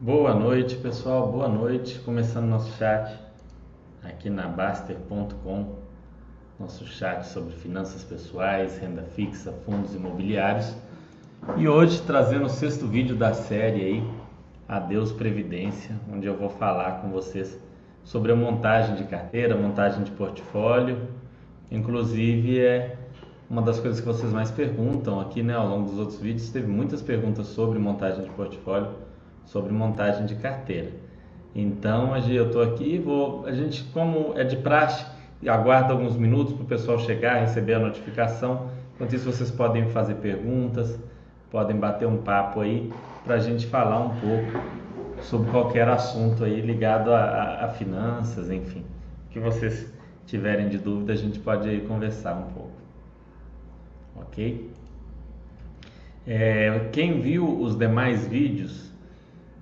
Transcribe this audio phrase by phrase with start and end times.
[0.00, 1.30] Boa noite, pessoal.
[1.30, 2.00] Boa noite.
[2.00, 3.16] Começando nosso chat
[4.02, 5.76] aqui na Baster.com,
[6.58, 10.76] nosso chat sobre finanças pessoais, renda fixa, fundos imobiliários.
[11.56, 14.10] E hoje trazendo o sexto vídeo da série aí,
[14.68, 17.56] Adeus Previdência, onde eu vou falar com vocês
[18.02, 21.08] sobre a montagem de carteira, montagem de portfólio.
[21.70, 22.98] Inclusive é
[23.48, 26.66] uma das coisas que vocês mais perguntam aqui, né, ao longo dos outros vídeos, teve
[26.66, 29.13] muitas perguntas sobre montagem de portfólio
[29.44, 30.90] sobre montagem de carteira.
[31.54, 35.06] Então, eu estou aqui, vou, a gente, como é de praxe,
[35.46, 38.68] aguarda alguns minutos para o pessoal chegar, receber a notificação.
[38.94, 40.98] Enquanto isso, vocês podem fazer perguntas,
[41.50, 42.92] podem bater um papo aí
[43.24, 48.50] para a gente falar um pouco sobre qualquer assunto aí ligado a, a, a finanças,
[48.50, 48.84] enfim.
[49.26, 49.92] O que vocês
[50.26, 52.72] tiverem de dúvida, a gente pode aí conversar um pouco.
[54.16, 54.70] Ok?
[56.26, 58.90] É, quem viu os demais vídeos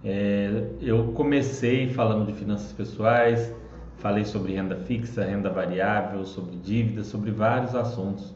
[0.04, 3.54] é, eu comecei falando de finanças pessoais,
[3.98, 8.34] falei sobre renda fixa, renda variável, sobre dívidas, sobre vários assuntos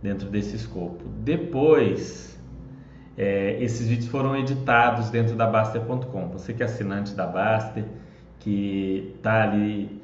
[0.00, 1.04] dentro desse escopo.
[1.18, 2.40] Depois,
[3.18, 6.28] é, esses vídeos foram editados dentro da Baster.com.
[6.28, 7.84] Você que é assinante da Baster,
[8.38, 10.00] que está ali,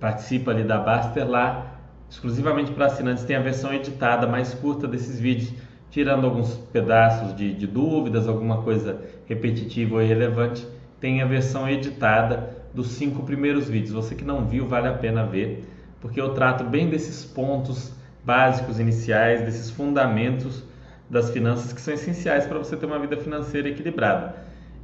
[0.00, 1.78] participa ali da Baster lá,
[2.10, 5.52] exclusivamente para assinantes tem a versão editada mais curta desses vídeos
[5.90, 10.66] tirando alguns pedaços de, de dúvidas, alguma coisa repetitiva ou irrelevante,
[11.00, 13.92] tem a versão editada dos cinco primeiros vídeos.
[13.92, 15.64] Você que não viu, vale a pena ver,
[16.00, 17.92] porque eu trato bem desses pontos
[18.24, 20.62] básicos iniciais, desses fundamentos
[21.08, 24.36] das finanças que são essenciais para você ter uma vida financeira equilibrada.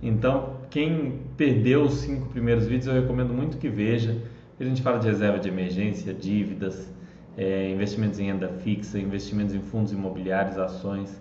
[0.02, 4.16] Então, quem perdeu os cinco primeiros vídeos, eu recomendo muito que veja.
[4.58, 6.90] A gente fala de reserva de emergência, dívidas,
[7.36, 11.20] é, investimentos em renda fixa, investimentos em fundos imobiliários, ações.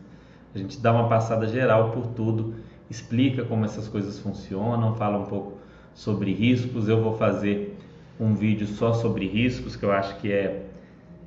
[0.53, 2.53] A gente dá uma passada geral por tudo,
[2.89, 5.57] explica como essas coisas funcionam, fala um pouco
[5.93, 6.87] sobre riscos.
[6.87, 7.75] Eu vou fazer
[8.19, 10.65] um vídeo só sobre riscos, que eu acho que é,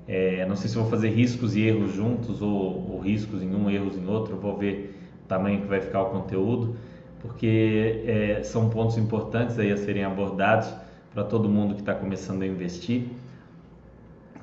[0.06, 3.68] é não sei se vou fazer riscos e erros juntos ou, ou, riscos em um,
[3.68, 4.34] erros em outro.
[4.34, 6.76] Eu vou ver o tamanho que vai ficar o conteúdo,
[7.20, 10.72] porque é, são pontos importantes aí a serem abordados
[11.12, 13.08] para todo mundo que está começando a investir.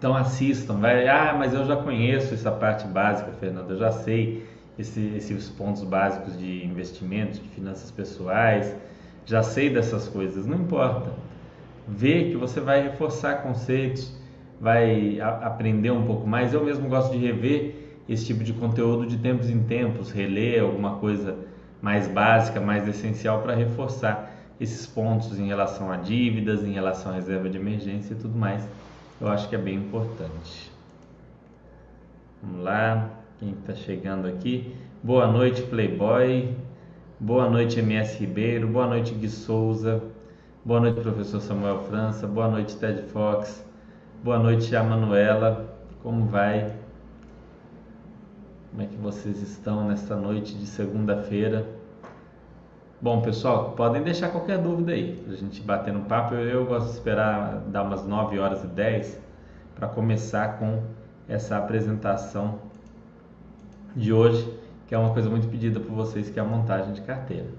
[0.04, 4.46] Então assistam, vai, ah, mas eu já conheço essa parte básica, Fernando, eu já sei
[4.78, 8.76] esse, esses pontos básicos de investimentos, de finanças pessoais,
[9.26, 11.10] já sei dessas coisas, não importa.
[11.88, 14.14] Vê que você vai reforçar conceitos,
[14.60, 16.54] vai a, aprender um pouco mais.
[16.54, 17.74] Eu mesmo gosto de rever
[18.10, 21.38] esse tipo de conteúdo de tempos em tempos, reler alguma coisa
[21.82, 27.16] mais básica, mais essencial para reforçar esses pontos em relação a dívidas, em relação à
[27.16, 28.68] reserva de emergência e tudo mais
[29.20, 30.72] eu acho que é bem importante.
[32.42, 33.10] Vamos lá,
[33.40, 34.76] quem está chegando aqui?
[35.02, 36.56] Boa noite, Playboy.
[37.20, 38.68] Boa noite, MS Ribeiro.
[38.68, 40.04] Boa noite, Gui Souza.
[40.66, 42.28] Boa noite, professor Samuel França.
[42.28, 43.66] Boa noite, Ted Fox.
[44.24, 45.78] Boa noite, a Manuela.
[46.02, 46.74] Como vai?
[48.70, 51.66] Como é que vocês estão nesta noite de segunda-feira?
[53.04, 56.36] Bom, pessoal, podem deixar qualquer dúvida aí, a gente bater no papo.
[56.36, 59.20] Eu, eu gosto de esperar dar umas 9 horas e 10
[59.76, 60.82] para começar com
[61.28, 62.60] essa apresentação
[63.94, 67.02] de hoje, que é uma coisa muito pedida por vocês, que é a montagem de
[67.02, 67.50] carteira.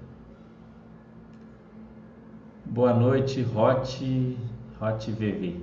[2.64, 4.38] Boa noite, Hot,
[4.80, 5.60] Hot VV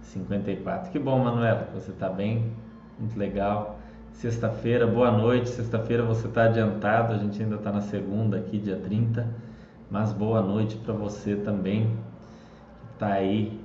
[0.00, 0.90] 54.
[0.90, 2.52] Que bom, Manuela, você está bem,
[2.98, 3.75] muito legal.
[4.16, 5.50] Sexta-feira, boa noite.
[5.50, 9.28] Sexta-feira você está adiantado, a gente ainda está na segunda aqui, dia 30.
[9.90, 11.88] Mas boa noite para você também,
[12.80, 13.60] que está aí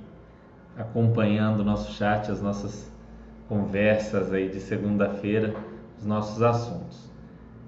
[0.76, 2.92] acompanhando o nosso chat, as nossas
[3.48, 5.54] conversas aí de segunda-feira,
[5.98, 7.10] os nossos assuntos.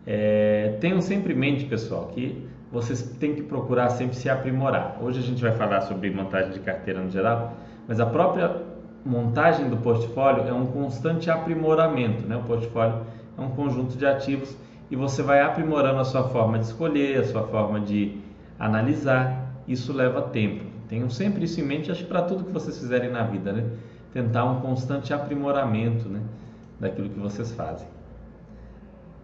[0.07, 4.99] É, tenham sempre em mente, pessoal, que vocês têm que procurar sempre se aprimorar.
[5.01, 7.55] Hoje a gente vai falar sobre montagem de carteira no geral,
[7.89, 8.74] mas a própria
[9.05, 12.27] montagem do portfólio é um constante aprimoramento.
[12.27, 12.37] Né?
[12.37, 13.03] O portfólio
[13.37, 14.57] é um conjunto de ativos
[14.91, 18.19] e você vai aprimorando a sua forma de escolher, a sua forma de
[18.59, 19.53] analisar.
[19.67, 20.65] Isso leva tempo.
[20.89, 23.65] Tenham sempre isso em mente, acho que para tudo que vocês fizerem na vida, né?
[24.13, 26.21] tentar um constante aprimoramento né?
[26.79, 27.89] daquilo que vocês fazem.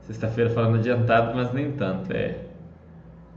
[0.03, 2.47] Sexta-feira falando adiantado, mas nem tanto, é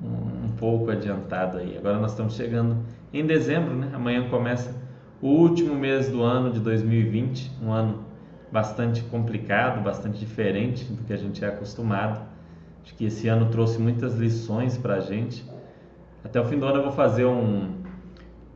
[0.02, 1.78] um, pouco adiantado aí.
[1.78, 2.78] Agora nós estamos chegando
[3.14, 3.92] em dezembro, né?
[3.94, 4.74] Amanhã começa
[5.24, 8.04] o último mês do ano de 2020, um ano
[8.52, 12.22] bastante complicado, bastante diferente do que a gente é acostumado.
[12.84, 15.42] Acho que esse ano trouxe muitas lições para a gente.
[16.26, 17.70] Até o fim do ano eu vou fazer um,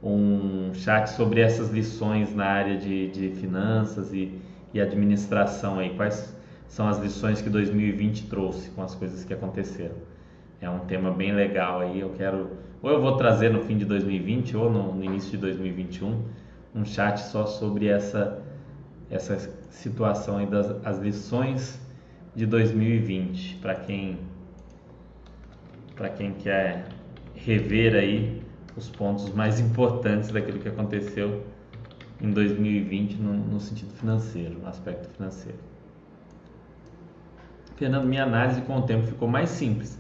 [0.04, 4.38] um chat sobre essas lições na área de, de finanças e,
[4.74, 5.92] e administração aí.
[5.96, 6.36] Quais
[6.68, 9.96] são as lições que 2020 trouxe com as coisas que aconteceram.
[10.60, 12.02] é um tema bem legal aí.
[12.02, 12.50] Eu quero,
[12.84, 16.26] ou eu vou trazer no fim de 2020 ou no, no início de 2021,
[16.78, 18.40] um chat só sobre essa,
[19.10, 19.38] essa
[19.72, 21.80] situação aí das as lições
[22.36, 24.20] de 2020 para quem
[25.96, 26.86] para quem quer
[27.34, 28.44] rever aí
[28.76, 31.44] os pontos mais importantes daquilo que aconteceu
[32.22, 35.58] em 2020 no, no sentido financeiro, no aspecto financeiro.
[37.76, 40.00] Fernando, minha análise com o tempo ficou mais simples.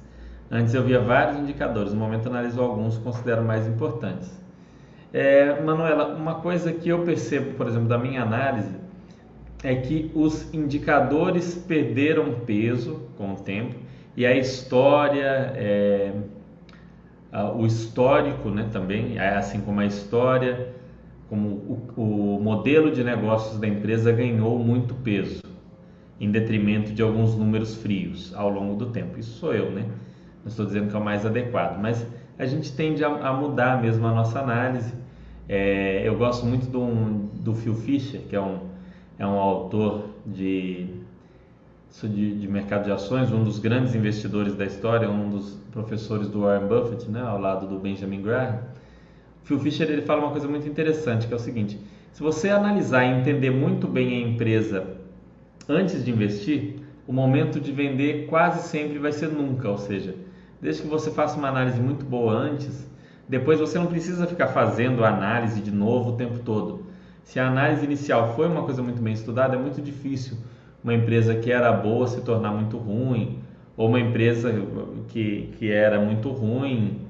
[0.49, 4.31] Antes eu via vários indicadores, no momento analiso alguns, considero mais importantes.
[5.13, 8.75] É, Manuela, uma coisa que eu percebo, por exemplo, da minha análise,
[9.63, 13.75] é que os indicadores perderam peso com o tempo
[14.15, 16.11] e a história, é,
[17.55, 20.73] o histórico né, também, assim como a história,
[21.29, 25.41] como o, o modelo de negócios da empresa ganhou muito peso
[26.19, 29.19] em detrimento de alguns números frios ao longo do tempo.
[29.19, 29.85] Isso sou eu, né?
[30.43, 32.05] Não estou dizendo que é o mais adequado, mas
[32.39, 34.93] a gente tende a, a mudar mesmo a nossa análise.
[35.49, 36.85] É, eu gosto muito do,
[37.41, 38.59] do Phil Fisher, que é um,
[39.17, 40.87] é um autor de,
[42.03, 46.41] de, de mercado de ações, um dos grandes investidores da história, um dos professores do
[46.41, 48.59] Warren Buffett, né, ao lado do Benjamin Graham.
[49.43, 51.79] Phil Fisher ele fala uma coisa muito interessante, que é o seguinte:
[52.11, 54.97] se você analisar e entender muito bem a empresa
[55.69, 60.13] antes de investir, o momento de vender quase sempre vai ser nunca, ou seja,
[60.61, 62.87] desde que você faça uma análise muito boa antes,
[63.27, 66.85] depois você não precisa ficar fazendo a análise de novo o tempo todo.
[67.23, 70.37] Se a análise inicial foi uma coisa muito bem estudada, é muito difícil
[70.83, 73.39] uma empresa que era boa se tornar muito ruim,
[73.75, 74.53] ou uma empresa
[75.09, 77.01] que, que era muito ruim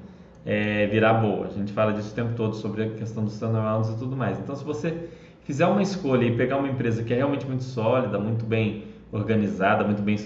[0.44, 1.46] é, virar boa.
[1.46, 4.38] A gente fala disso o tempo todo sobre a questão dos turnarounds e tudo mais.
[4.38, 5.08] Então, se você
[5.44, 9.84] fizer uma escolha e pegar uma empresa que é realmente muito sólida, muito bem organizada,
[9.84, 10.18] muito bem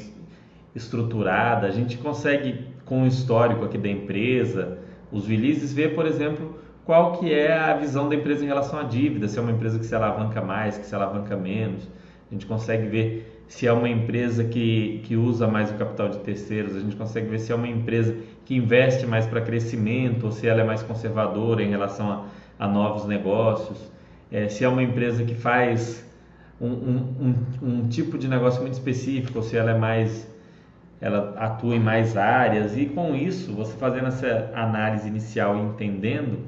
[0.75, 4.77] estruturada, a gente consegue com o histórico aqui da empresa,
[5.11, 8.83] os releases, ver, por exemplo, qual que é a visão da empresa em relação à
[8.83, 11.89] dívida, se é uma empresa que se alavanca mais, que se alavanca menos.
[12.31, 16.19] A gente consegue ver se é uma empresa que, que usa mais o capital de
[16.19, 20.31] terceiros, a gente consegue ver se é uma empresa que investe mais para crescimento ou
[20.31, 22.27] se ela é mais conservadora em relação a,
[22.59, 23.91] a novos negócios
[24.31, 26.05] é, se é uma empresa que faz
[26.61, 30.27] um, um, um, um, tipo de negócio muito específico, ou se ela é mais,
[31.03, 36.47] ela atua em mais áreas e com isso, você fazendo essa análise inicial e entendendo,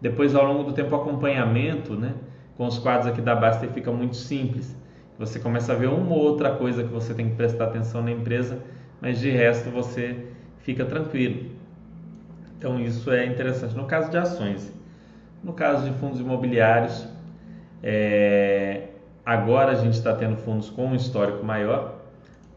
[0.00, 2.14] depois ao longo do tempo acompanhamento, né,
[2.56, 4.74] com os quadros aqui da Baster fica muito simples.
[5.18, 8.10] Você começa a ver uma ou outra coisa que você tem que prestar atenção na
[8.10, 8.58] empresa,
[8.98, 10.26] mas de resto você
[10.60, 11.50] fica tranquilo.
[12.56, 13.76] Então isso é interessante.
[13.76, 14.72] No caso de ações,
[15.44, 17.06] no caso de fundos imobiliários,
[17.82, 18.88] é,
[19.22, 22.01] agora a gente está tendo fundos com um histórico maior.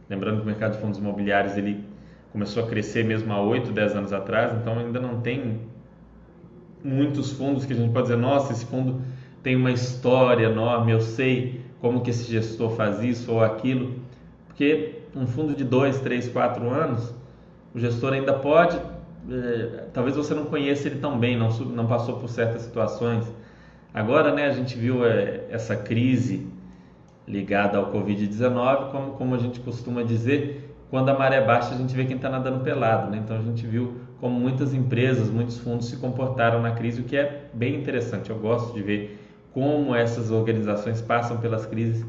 [0.10, 1.84] Lembrando que o mercado de fundos imobiliários ele
[2.32, 5.62] começou a crescer mesmo há 8, 10 anos atrás, então ainda não tem
[6.84, 9.02] muitos fundos que a gente pode dizer, nossa, esse fundo
[9.42, 13.96] tem uma história enorme, eu sei como que esse gestor faz isso ou aquilo,
[14.48, 17.14] porque um fundo de 2, 3, 4 anos,
[17.74, 18.78] o gestor ainda pode,
[19.32, 23.26] é, talvez você não conheça ele tão bem, não, não passou por certas situações,
[23.96, 26.46] Agora, né, a gente viu é, essa crise
[27.28, 31.96] ligada ao Covid-19, como, como a gente costuma dizer, quando a maré baixa a gente
[31.96, 33.10] vê quem está nadando pelado.
[33.10, 33.22] Né?
[33.24, 37.18] Então a gente viu como muitas empresas, muitos fundos se comportaram na crise, o que
[37.18, 38.30] é bem interessante.
[38.30, 39.20] Eu gosto de ver
[39.54, 42.06] como essas organizações passam pelas crises,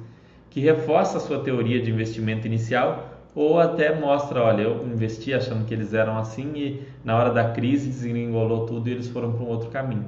[0.51, 5.67] que reforça a sua teoria de investimento inicial ou até mostra, olha, eu investi achando
[5.67, 9.45] que eles eram assim e na hora da crise desengolou tudo e eles foram para
[9.45, 10.07] um outro caminho.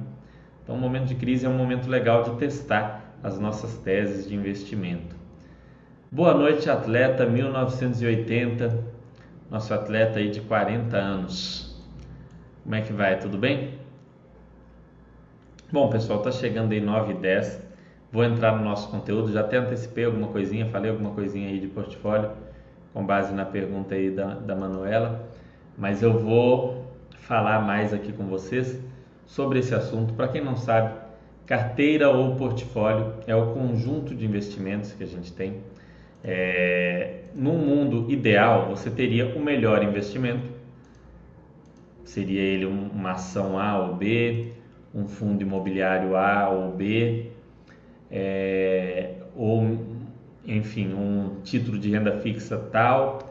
[0.63, 4.35] Então, o momento de crise é um momento legal de testar as nossas teses de
[4.35, 5.15] investimento.
[6.11, 8.83] Boa noite, atleta 1980,
[9.49, 11.79] nosso atleta aí de 40 anos.
[12.63, 13.19] Como é que vai?
[13.19, 13.79] Tudo bem?
[15.71, 17.69] Bom, pessoal, tá chegando aí 9 e 10.
[18.11, 19.31] Vou entrar no nosso conteúdo.
[19.31, 22.31] Já até antecipei alguma coisinha, falei alguma coisinha aí de portfólio
[22.93, 25.29] com base na pergunta aí da, da Manuela,
[25.77, 28.79] mas eu vou falar mais aqui com vocês
[29.25, 30.13] sobre esse assunto.
[30.13, 30.93] Para quem não sabe,
[31.49, 35.55] carteira ou portfólio é o conjunto de investimentos que a gente tem.
[36.23, 40.47] É, num mundo ideal, você teria o melhor investimento,
[42.03, 44.51] seria ele uma ação A ou B,
[44.93, 47.31] um fundo imobiliário A ou B,
[48.11, 49.75] é, ou
[50.45, 53.27] enfim, um título de renda fixa tal,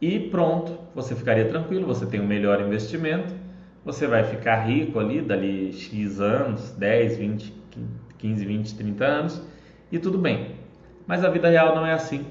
[0.00, 3.43] e pronto, você ficaria tranquilo, você tem o melhor investimento
[3.84, 7.54] você vai ficar rico ali, dali X anos, 10, 20,
[8.18, 9.42] 15, 20, 30 anos,
[9.92, 10.56] e tudo bem.
[11.06, 12.24] Mas a vida real não é assim.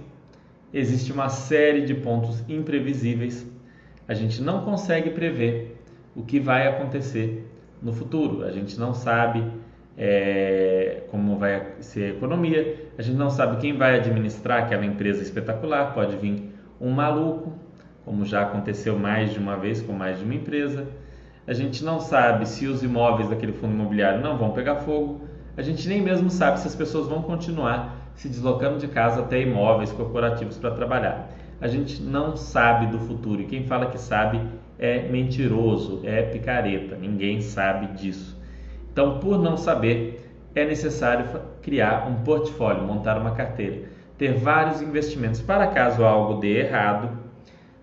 [0.74, 3.48] Existe uma série de pontos imprevisíveis.
[4.07, 5.77] a gente não consegue prever
[6.15, 7.48] o que vai acontecer
[7.81, 8.43] no futuro.
[8.43, 9.45] A gente não sabe
[9.98, 15.22] é, como vai ser a economia, a gente não sabe quem vai administrar aquela empresa
[15.22, 15.93] espetacular.
[15.93, 17.53] Pode vir um maluco,
[18.03, 20.88] como já aconteceu mais de uma vez com mais de uma empresa.
[21.45, 25.21] A gente não sabe se os imóveis daquele fundo imobiliário não vão pegar fogo.
[25.57, 29.41] A gente nem mesmo sabe se as pessoas vão continuar se deslocando de casa até
[29.41, 31.29] imóveis corporativos para trabalhar.
[31.59, 34.41] A gente não sabe do futuro e quem fala que sabe
[34.79, 38.41] é mentiroso, é picareta, ninguém sabe disso.
[38.91, 41.25] Então, por não saber, é necessário
[41.62, 43.83] criar um portfólio, montar uma carteira,
[44.17, 47.17] ter vários investimentos para caso algo dê errado,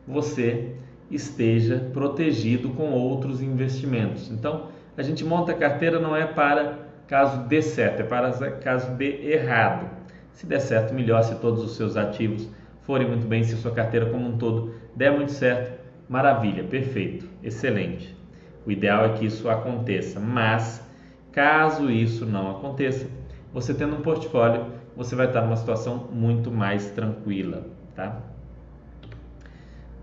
[0.06, 0.76] você
[1.10, 4.30] esteja protegido com outros investimentos.
[4.30, 8.92] Então, a gente monta a carteira não é para caso dê certo, é para caso
[8.92, 9.90] dê errado.
[10.32, 12.48] Se der certo, melhor se todos os seus ativos
[12.82, 17.28] forem muito bem, se a sua carteira como um todo der muito certo, maravilha, perfeito,
[17.42, 18.16] excelente.
[18.66, 20.86] O ideal é que isso aconteça, mas
[21.32, 23.06] caso isso não aconteça,
[23.52, 28.29] você tendo um portfólio, você vai estar numa situação muito mais tranquila, tá?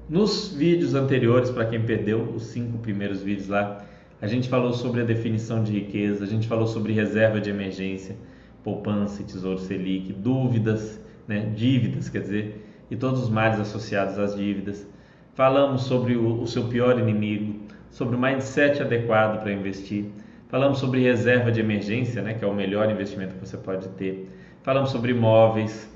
[0.10, 3.84] Nos vídeos anteriores, para quem perdeu os cinco primeiros vídeos lá,
[4.22, 8.16] a gente falou sobre a definição de riqueza, a gente falou sobre reserva de emergência,
[8.64, 10.98] poupança tesouro selic, dúvidas,
[11.28, 14.88] né, dívidas, quer dizer, e todos os males associados às dívidas.
[15.36, 17.60] Falamos sobre o, o seu pior inimigo,
[17.92, 20.06] sobre o mindset adequado para investir.
[20.48, 24.30] Falamos sobre reserva de emergência, né, que é o melhor investimento que você pode ter.
[24.64, 25.92] Falamos sobre imóveis,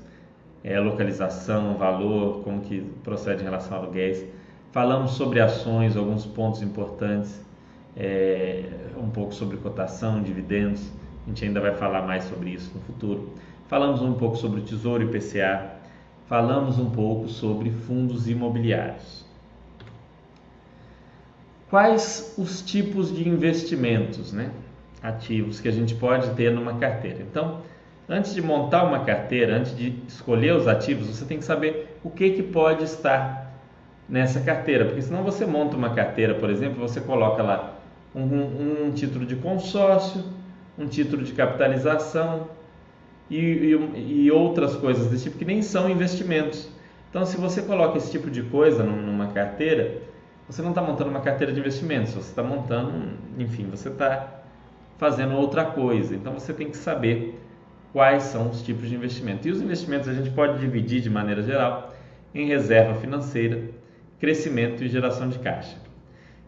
[0.64, 4.24] é, localização, valor, como que procede em relação a aluguéis.
[4.70, 7.40] Falamos sobre ações, alguns pontos importantes,
[7.96, 8.64] é,
[8.96, 10.90] um pouco sobre cotação, dividendos.
[11.24, 13.30] A gente ainda vai falar mais sobre isso no futuro.
[13.68, 15.72] Falamos um pouco sobre o Tesouro e IPCA,
[16.26, 19.24] falamos um pouco sobre fundos imobiliários.
[21.70, 24.50] Quais os tipos de investimentos, né?
[25.02, 27.22] Ativos que a gente pode ter numa carteira.
[27.22, 27.62] Então,
[28.08, 32.10] antes de montar uma carteira, antes de escolher os ativos, você tem que saber o
[32.10, 33.52] que, que pode estar
[34.08, 37.74] nessa carteira, porque senão você monta uma carteira, por exemplo, você coloca lá
[38.14, 40.22] um, um, título de consórcio,
[40.78, 42.48] um título de capitalização,
[43.30, 46.68] e, e, e outras coisas desse tipo que nem são investimentos.
[47.08, 50.02] Então, se você coloca esse tipo de coisa numa carteira,
[50.46, 52.92] você não está montando uma carteira de investimentos, você está montando,
[53.38, 54.42] enfim, você está
[54.98, 56.14] fazendo outra coisa.
[56.14, 57.41] Então, você tem que saber
[57.92, 59.46] quais são os tipos de investimento.
[59.46, 61.92] E os investimentos a gente pode dividir de maneira geral
[62.34, 63.62] em reserva financeira,
[64.18, 65.76] crescimento e geração de caixa.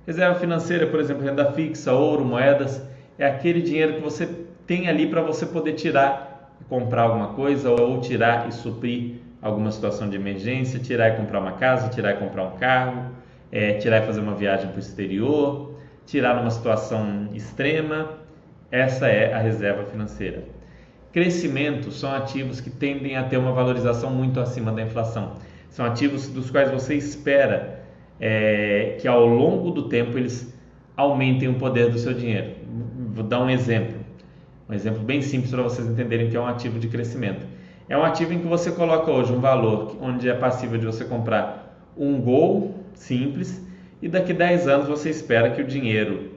[0.06, 2.82] Reserva financeira, por exemplo, renda fixa, ouro, moedas,
[3.18, 4.28] é aquele dinheiro que você
[4.66, 6.34] tem ali para você poder tirar
[6.68, 11.52] comprar alguma coisa ou tirar e suprir alguma situação de emergência, tirar e comprar uma
[11.52, 13.10] casa, tirar e comprar um carro,
[13.52, 15.74] é, tirar e fazer uma viagem para o exterior,
[16.06, 18.18] tirar numa situação extrema.
[18.70, 20.42] Essa é a reserva financeira.
[21.14, 25.34] Crescimento são ativos que tendem a ter uma valorização muito acima da inflação.
[25.70, 27.84] São ativos dos quais você espera
[28.18, 30.52] é, que ao longo do tempo eles
[30.96, 32.54] aumentem o poder do seu dinheiro.
[33.12, 33.94] Vou dar um exemplo.
[34.68, 37.46] Um exemplo bem simples para vocês entenderem que é um ativo de crescimento.
[37.88, 41.04] É um ativo em que você coloca hoje um valor onde é passível de você
[41.04, 43.64] comprar um Gol simples
[44.02, 46.32] e daqui 10 anos você espera que o dinheiro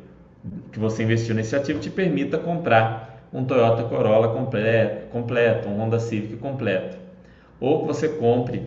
[0.71, 5.99] que você investiu nesse ativo te permita comprar um Toyota Corolla completo, completo um Honda
[5.99, 6.97] Civic completo.
[7.59, 8.61] Ou que você compre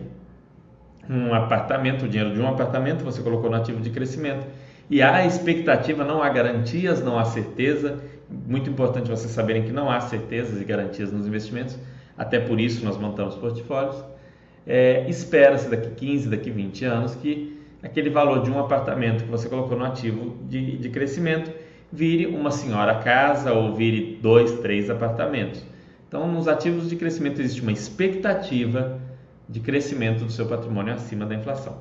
[1.09, 4.45] um apartamento, o dinheiro de um apartamento você colocou no ativo de crescimento.
[4.89, 7.99] E há expectativa, não há garantias, não há certeza
[8.31, 11.77] muito importante vocês saberem que não há certezas e garantias nos investimentos,
[12.17, 14.03] até por isso nós montamos portfólios.
[14.65, 19.49] É, Espera-se daqui 15, daqui 20 anos que aquele valor de um apartamento que você
[19.49, 21.51] colocou no ativo de, de crescimento
[21.91, 25.63] vire uma senhora casa ou vire dois, três apartamentos.
[26.07, 28.99] Então, nos ativos de crescimento existe uma expectativa
[29.47, 31.77] de crescimento do seu patrimônio acima da inflação.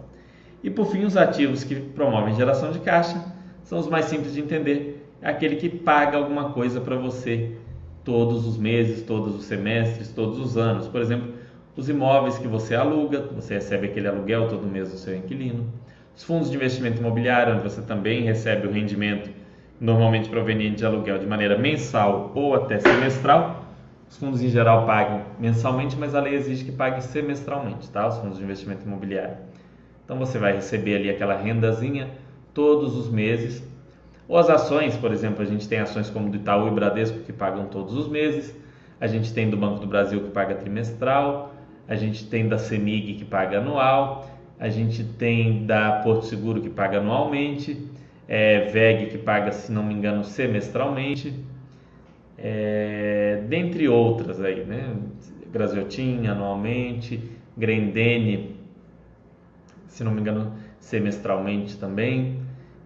[0.63, 3.25] E por fim, os ativos que promovem geração de caixa
[3.63, 7.53] são os mais simples de entender é aquele que paga alguma coisa para você
[8.03, 10.89] todos os meses, todos os semestres, todos os anos.
[10.89, 11.35] Por exemplo,
[11.77, 15.67] os imóveis que você aluga, você recebe aquele aluguel todo mês do seu inquilino.
[16.17, 19.31] Os fundos de investimento imobiliário, onde você também recebe o rendimento
[19.81, 23.65] normalmente proveniente de aluguel de maneira mensal ou até semestral.
[24.09, 28.07] Os fundos em geral pagam mensalmente, mas a lei exige que pague semestralmente, tá?
[28.09, 29.37] Os fundos de investimento imobiliário.
[30.05, 32.11] Então você vai receber ali aquela rendazinha
[32.53, 33.63] todos os meses
[34.31, 37.33] ou as ações, por exemplo, a gente tem ações como do Itaú e Bradesco que
[37.33, 38.55] pagam todos os meses,
[39.01, 41.53] a gente tem do Banco do Brasil que paga trimestral,
[41.89, 46.71] a gente tem da CEMIG que paga anual, a gente tem da Porto Seguro que
[46.71, 47.91] paga anualmente,
[48.31, 51.35] é, VEG que paga, se não me engano, semestralmente,
[52.39, 54.95] é, dentre outras aí, né?
[55.53, 57.21] Graziotin anualmente,
[57.59, 58.55] Grendene,
[59.89, 62.41] se não me engano, semestralmente também.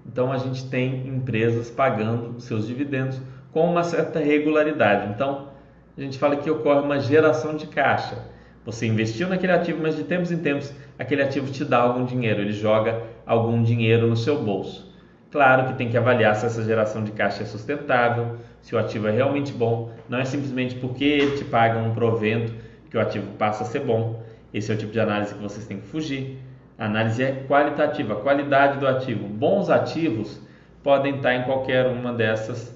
[0.07, 3.21] Então a gente tem empresas pagando seus dividendos
[3.53, 5.13] com uma certa regularidade.
[5.13, 5.49] Então
[5.97, 8.17] a gente fala que ocorre uma geração de caixa.
[8.65, 12.41] Você investiu naquele ativo, mas de tempos em tempos aquele ativo te dá algum dinheiro,
[12.41, 14.94] ele joga algum dinheiro no seu bolso.
[15.35, 19.09] Claro que tem que avaliar se essa geração de caixa é sustentável, se o ativo
[19.09, 19.91] é realmente bom.
[20.09, 22.55] Não é simplesmente porque ele te paga um provento
[22.89, 24.23] que o ativo passa a ser bom.
[24.55, 26.39] Esse é o tipo de análise que vocês têm que fugir.
[26.79, 29.27] A análise é qualitativa, a qualidade do ativo.
[29.27, 30.41] Bons ativos
[30.85, 32.73] podem estar em qualquer uma dessas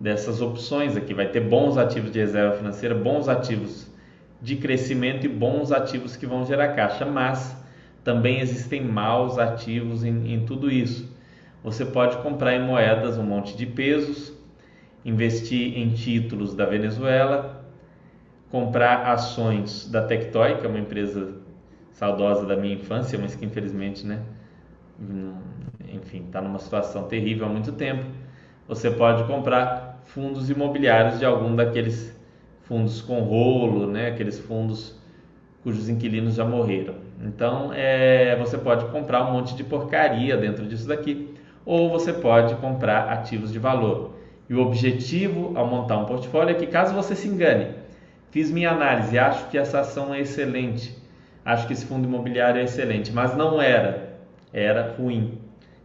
[0.00, 1.14] dessas opções aqui.
[1.14, 3.88] Vai ter bons ativos de reserva financeira, bons ativos
[4.42, 7.56] de crescimento e bons ativos que vão gerar caixa, mas
[8.02, 11.14] também existem maus ativos em, em tudo isso.
[11.66, 14.32] Você pode comprar em moedas um monte de pesos,
[15.04, 17.66] investir em títulos da Venezuela,
[18.52, 21.34] comprar ações da Tectoy, que é uma empresa
[21.90, 24.20] saudosa da minha infância, mas que infelizmente, né,
[25.92, 28.04] enfim, está numa situação terrível há muito tempo.
[28.68, 32.16] Você pode comprar fundos imobiliários de algum daqueles
[32.62, 34.96] fundos com rolo, né, aqueles fundos
[35.64, 36.94] cujos inquilinos já morreram.
[37.20, 41.34] Então, é, você pode comprar um monte de porcaria dentro disso daqui,
[41.66, 44.12] ou você pode comprar ativos de valor.
[44.48, 47.74] E o objetivo ao montar um portfólio é que, caso você se engane,
[48.30, 50.96] fiz minha análise, acho que essa ação é excelente,
[51.44, 54.20] acho que esse fundo imobiliário é excelente, mas não era,
[54.52, 55.38] era ruim,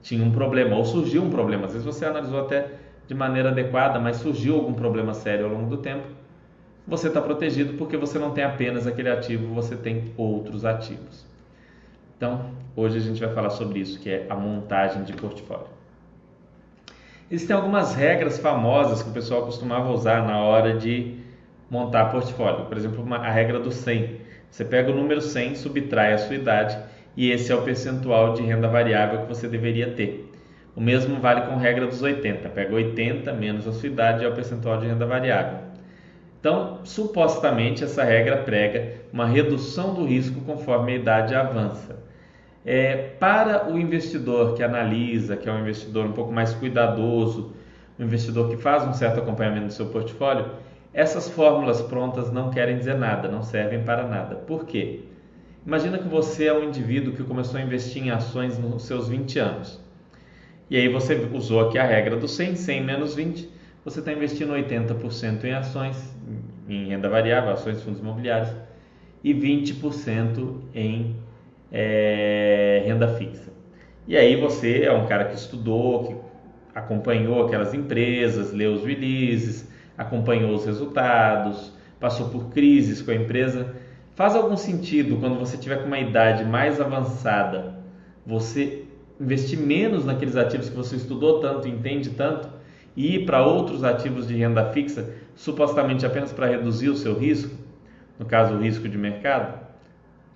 [0.04, 1.66] tinha um problema, ou surgiu um problema.
[1.66, 2.68] Às vezes você analisou até
[3.08, 6.08] de maneira adequada, mas surgiu algum problema sério ao longo do tempo.
[6.88, 11.31] Você está protegido porque você não tem apenas aquele ativo, você tem outros ativos.
[12.22, 15.66] Então, hoje a gente vai falar sobre isso, que é a montagem de portfólio.
[17.32, 21.16] Existem algumas regras famosas que o pessoal costumava usar na hora de
[21.68, 22.66] montar portfólio.
[22.66, 24.18] Por exemplo, uma, a regra do 100.
[24.52, 26.78] Você pega o número 100, subtrai a sua idade
[27.18, 30.32] e esse é o percentual de renda variável que você deveria ter.
[30.76, 32.50] O mesmo vale com a regra dos 80.
[32.50, 35.58] Pega 80 menos a sua idade é o percentual de renda variável.
[36.40, 42.11] Então, supostamente, essa regra prega uma redução do risco conforme a idade avança.
[42.66, 47.54] É, para o investidor que analisa, que é um investidor um pouco mais cuidadoso,
[48.00, 50.46] um investidor que faz um certo acompanhamento do seu portfólio,
[50.94, 54.36] essas fórmulas prontas não querem dizer nada, não servem para nada.
[54.36, 55.02] Por quê?
[55.66, 59.40] Imagina que você é um indivíduo que começou a investir em ações nos seus 20
[59.40, 59.80] anos.
[60.70, 63.50] E aí você usou aqui a regra do 100, 100 menos 20,
[63.84, 66.16] você está investindo 80% em ações,
[66.70, 68.54] em renda variável, ações, fundos imobiliários,
[69.24, 71.16] e 20% em
[71.72, 73.52] é, renda fixa.
[74.08, 76.16] E aí você é um cara que estudou, que
[76.76, 83.76] acompanhou aquelas empresas, leu os releases, acompanhou os resultados, passou por crises com a empresa.
[84.16, 87.76] Faz algum sentido quando você tiver com uma idade mais avançada,
[88.26, 88.84] você
[89.20, 92.50] investir menos naqueles ativos que você estudou tanto, entende tanto,
[92.96, 97.56] e ir para outros ativos de renda fixa, supostamente apenas para reduzir o seu risco,
[98.20, 99.61] no caso o risco de mercado?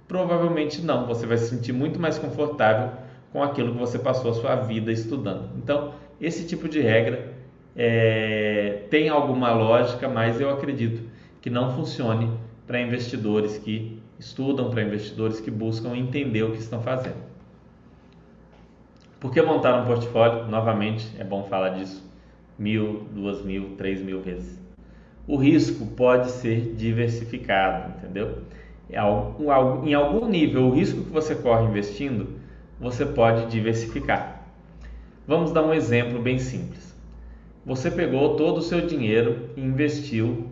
[0.07, 2.91] Provavelmente não, você vai se sentir muito mais confortável
[3.31, 5.49] com aquilo que você passou a sua vida estudando.
[5.57, 7.33] Então, esse tipo de regra
[7.75, 11.03] é, tem alguma lógica, mas eu acredito
[11.41, 12.31] que não funcione
[12.65, 17.25] para investidores que estudam, para investidores que buscam entender o que estão fazendo.
[19.19, 20.47] Por que montar um portfólio?
[20.47, 22.05] Novamente, é bom falar disso
[22.57, 24.59] mil, duas mil, três mil vezes.
[25.27, 28.43] O risco pode ser diversificado, entendeu?
[28.89, 32.39] É em algum nível, o risco que você corre investindo,
[32.79, 34.43] você pode diversificar.
[35.27, 36.95] Vamos dar um exemplo bem simples.
[37.65, 40.47] Você pegou todo o seu dinheiro e investiu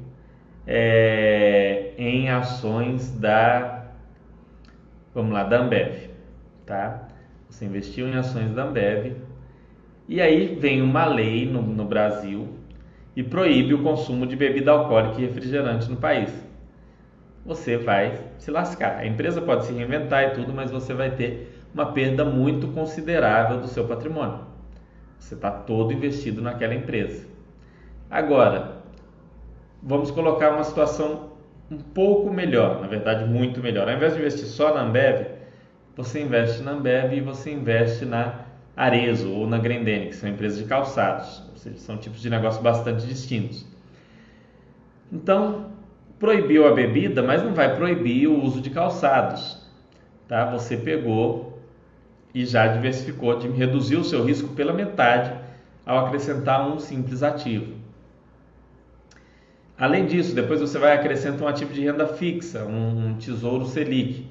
[0.66, 3.92] é, em ações da,
[5.14, 6.10] vamos lá, da Ambev,
[6.66, 7.08] tá?
[7.48, 9.14] Você investiu em ações da Ambev
[10.10, 12.48] e aí vem uma lei no, no Brasil
[13.16, 16.43] e proíbe o consumo de bebida alcoólica e refrigerante no país
[17.46, 18.98] você vai se lascar.
[18.98, 23.60] A empresa pode se reinventar e tudo, mas você vai ter uma perda muito considerável
[23.60, 24.40] do seu patrimônio.
[25.20, 27.26] Você está todo investido naquela empresa.
[28.10, 28.78] Agora,
[29.82, 31.32] vamos colocar uma situação
[31.72, 33.88] um pouco melhor, na verdade, muito melhor.
[33.88, 35.28] Ao invés de investir só na Ambev,
[35.96, 40.60] você investe na Ambev e você investe na Arezo ou na Grendene, que são empresas
[40.60, 43.66] de calçados, ou seja, são tipos de negócio bastante distintos.
[45.12, 45.73] Então,
[46.20, 49.62] proibiu a bebida, mas não vai proibir o uso de calçados.
[50.28, 50.46] Tá?
[50.52, 51.60] Você pegou
[52.34, 55.32] e já diversificou, reduziu o seu risco pela metade
[55.86, 57.74] ao acrescentar um simples ativo.
[59.78, 64.26] Além disso, depois você vai acrescentar um ativo de renda fixa, um tesouro Selic.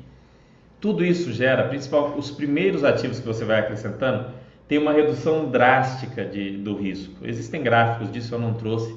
[0.81, 4.33] Tudo isso gera, principalmente os primeiros ativos que você vai acrescentando,
[4.67, 7.15] tem uma redução drástica de, do risco.
[7.23, 8.97] Existem gráficos disso, eu não trouxe.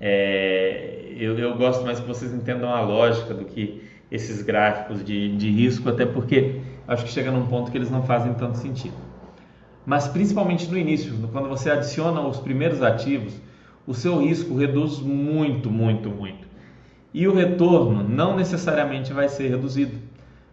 [0.00, 5.36] É, eu, eu, gosto mais que vocês entendam a lógica do que esses gráficos de,
[5.36, 8.94] de risco, até porque acho que chega num ponto que eles não fazem tanto sentido.
[9.84, 13.34] Mas principalmente no início, quando você adiciona os primeiros ativos,
[13.86, 16.48] o seu risco reduz muito, muito, muito.
[17.12, 19.98] E o retorno não necessariamente vai ser reduzido,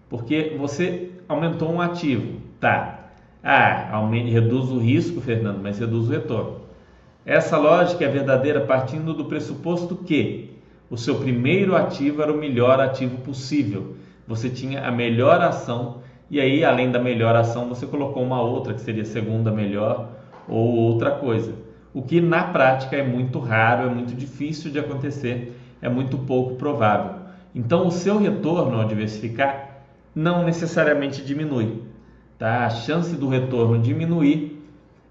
[0.10, 3.12] porque você aumentou um ativo, tá?
[3.44, 6.67] Ah, aumente, reduz o risco, Fernando, mas reduz o retorno.
[7.28, 10.50] Essa lógica é verdadeira partindo do pressuposto que
[10.90, 13.98] o seu primeiro ativo era o melhor ativo possível.
[14.26, 15.98] Você tinha a melhor ação
[16.32, 20.08] e aí, além da melhor ação, você colocou uma outra que seria segunda melhor
[20.48, 21.54] ou outra coisa.
[21.94, 26.56] O que na prática é muito raro, é muito difícil de acontecer, é muito pouco
[26.56, 27.24] provável.
[27.54, 29.82] Então, o seu retorno ao diversificar
[30.16, 31.84] não necessariamente diminui.
[32.40, 32.66] Tá?
[32.66, 34.57] A chance do retorno diminuir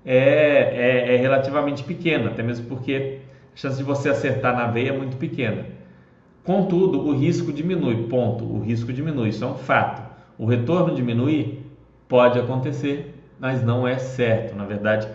[0.07, 3.19] é, é, é relativamente pequena, até mesmo porque
[3.53, 5.67] a chance de você acertar na veia é muito pequena.
[6.45, 8.45] Contudo, o risco diminui, ponto.
[8.45, 10.01] O risco diminui, isso é um fato.
[10.39, 11.67] O retorno diminuir
[12.09, 14.55] pode acontecer, mas não é certo.
[14.55, 15.09] Na verdade,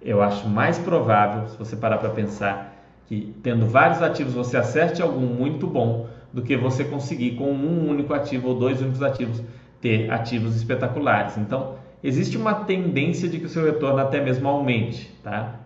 [0.00, 2.72] eu acho mais provável, se você parar para pensar,
[3.06, 7.90] que tendo vários ativos você acerte algum muito bom do que você conseguir com um
[7.90, 9.42] único ativo ou dois únicos ativos
[9.80, 11.36] ter ativos espetaculares.
[11.36, 11.74] Então,
[12.06, 15.56] existe uma tendência de que o seu retorno até mesmo aumente, tá?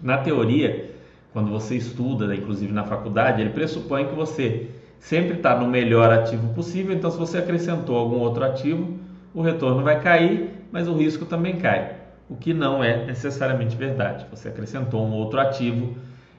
[0.00, 0.94] Na teoria,
[1.32, 4.68] quando você estuda, inclusive na faculdade, ele pressupõe que você
[5.00, 6.94] sempre está no melhor ativo possível.
[6.94, 8.98] Então, se você acrescentou algum outro ativo,
[9.34, 11.96] o retorno vai cair, mas o risco também cai.
[12.28, 14.26] O que não é necessariamente verdade.
[14.30, 15.96] Você acrescentou um outro ativo,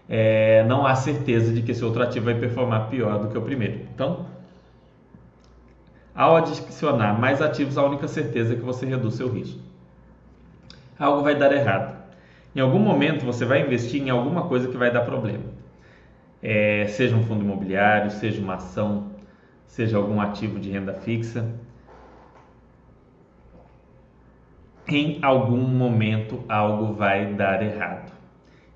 [0.08, 3.42] é, não há certeza de que esse outro ativo vai performar pior do que o
[3.42, 3.82] primeiro.
[3.94, 4.26] Então,
[6.18, 9.60] ao adicionar mais ativos, a única certeza é que você reduz seu risco.
[10.98, 11.96] Algo vai dar errado.
[12.56, 15.44] Em algum momento você vai investir em alguma coisa que vai dar problema.
[16.42, 19.12] É, seja um fundo imobiliário, seja uma ação,
[19.68, 21.54] seja algum ativo de renda fixa.
[24.88, 28.12] Em algum momento algo vai dar errado.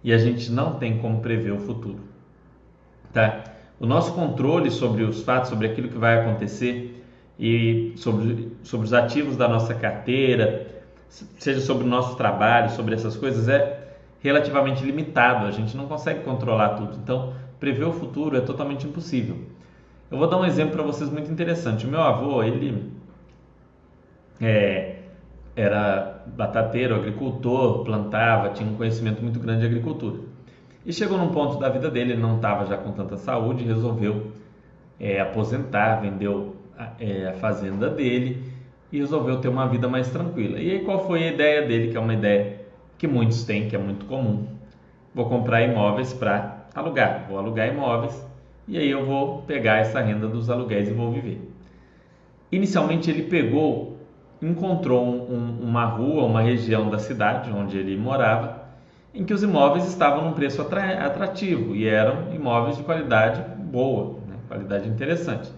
[0.03, 2.01] E a gente não tem como prever o futuro.
[3.11, 3.45] Tá?
[3.79, 6.90] O nosso controle sobre os fatos, sobre aquilo que vai acontecer
[7.41, 10.67] e sobre, sobre os ativos da nossa carteira,
[11.09, 15.47] seja sobre o nosso trabalho, sobre essas coisas, é relativamente limitado.
[15.47, 16.99] A gente não consegue controlar tudo.
[17.03, 19.37] Então, prever o futuro é totalmente impossível.
[20.11, 21.87] Eu vou dar um exemplo para vocês muito interessante.
[21.87, 22.91] O meu avô, ele
[24.39, 24.97] é,
[25.55, 30.19] era batateiro, agricultor, plantava, tinha um conhecimento muito grande de agricultura.
[30.85, 34.31] E chegou num ponto da vida dele, ele não estava já com tanta saúde, resolveu
[34.99, 38.43] é, aposentar, vendeu a, é, a fazenda dele
[38.91, 40.59] e resolveu ter uma vida mais tranquila.
[40.59, 42.61] E aí qual foi a ideia dele, que é uma ideia
[42.97, 44.47] que muitos têm, que é muito comum?
[45.13, 48.25] Vou comprar imóveis para alugar, vou alugar imóveis
[48.67, 51.51] e aí eu vou pegar essa renda dos aluguéis e vou viver.
[52.51, 53.97] Inicialmente ele pegou,
[54.41, 58.61] encontrou um, uma rua, uma região da cidade onde ele morava,
[59.13, 64.35] em que os imóveis estavam num preço atrativo e eram imóveis de qualidade boa, né?
[64.47, 65.51] qualidade interessante.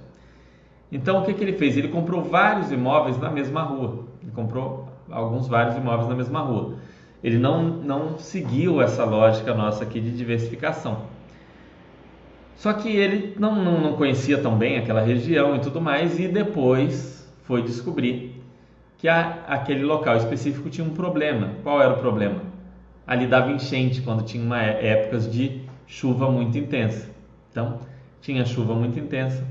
[0.93, 1.75] Então o que, que ele fez?
[1.75, 4.06] Ele comprou vários imóveis na mesma rua.
[4.21, 6.75] Ele comprou alguns vários imóveis na mesma rua.
[7.23, 11.01] Ele não, não seguiu essa lógica nossa aqui de diversificação.
[12.56, 16.27] Só que ele não, não, não conhecia tão bem aquela região e tudo mais, e
[16.27, 18.41] depois foi descobrir
[18.99, 21.56] que a, aquele local específico tinha um problema.
[21.63, 22.41] Qual era o problema?
[23.08, 27.10] Ali dava enchente quando tinha uma, é, épocas de chuva muito intensa.
[27.49, 27.79] Então,
[28.21, 29.43] tinha chuva muito intensa,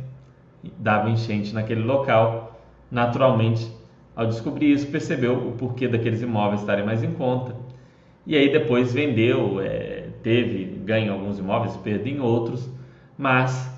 [0.78, 3.70] dava enchente naquele local, naturalmente,
[4.14, 7.54] ao descobrir isso, percebeu o porquê daqueles imóveis estarem mais em conta
[8.26, 12.68] e aí depois vendeu, é, teve ganho em alguns imóveis, perda em outros,
[13.18, 13.68] mas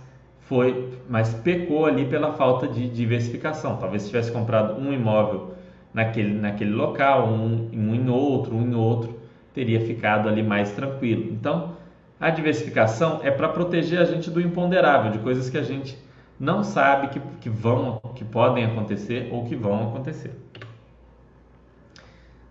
[0.40, 3.76] foi, mas pecou ali pela falta de diversificação.
[3.76, 5.54] Talvez tivesse comprado um imóvel
[5.94, 9.18] naquele, naquele local, um, um em outro, um em outro,
[9.54, 11.32] teria ficado ali mais tranquilo.
[11.32, 11.76] Então,
[12.20, 15.96] a diversificação é para proteger a gente do imponderável, de coisas que a gente
[16.38, 20.32] não sabe que, que vão, que podem acontecer ou que vão acontecer.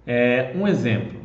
[0.05, 1.19] É, um exemplo.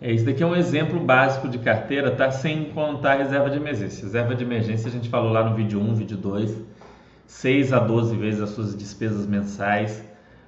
[0.00, 2.30] É, isso daqui é um exemplo básico de carteira, tá?
[2.30, 4.04] Sem contar reserva de emergência.
[4.04, 6.56] Reserva de emergência a gente falou lá no vídeo 1, vídeo 2,
[7.26, 10.02] 6 a 12 vezes as suas despesas mensais.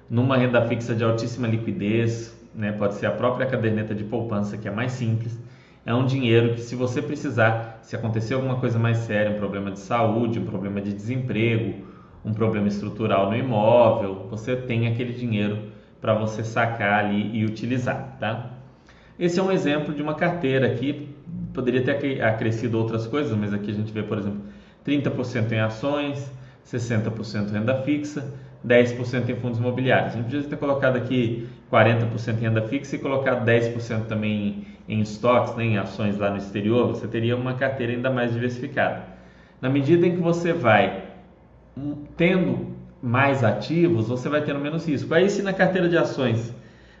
[0.09, 2.71] numa renda fixa de altíssima liquidez, né?
[2.71, 5.37] pode ser a própria caderneta de poupança, que é mais simples.
[5.87, 9.71] É um dinheiro que, se você precisar, se acontecer alguma coisa mais séria, um problema
[9.71, 11.75] de saúde, um problema de desemprego,
[12.25, 15.71] um problema estrutural no imóvel, você tem aquele dinheiro
[16.01, 18.51] para você sacar ali e utilizar, tá?
[19.17, 21.15] Esse é um exemplo de uma carteira aqui,
[21.53, 24.41] poderia ter acrescido outras coisas, mas aqui a gente vê, por exemplo,
[24.85, 26.29] 30% em ações,
[26.65, 28.29] 60% renda fixa,
[28.67, 30.13] 10% em fundos imobiliários.
[30.13, 34.76] A gente podia ter colocado aqui 40% em renda fixa e colocado 10% também em,
[34.87, 39.03] em estoques, né, em ações lá no exterior, você teria uma carteira ainda mais diversificada.
[39.61, 41.03] Na medida em que você vai
[42.15, 45.13] tendo mais ativos, você vai tendo menos risco.
[45.13, 46.53] Aí, se na carteira de ações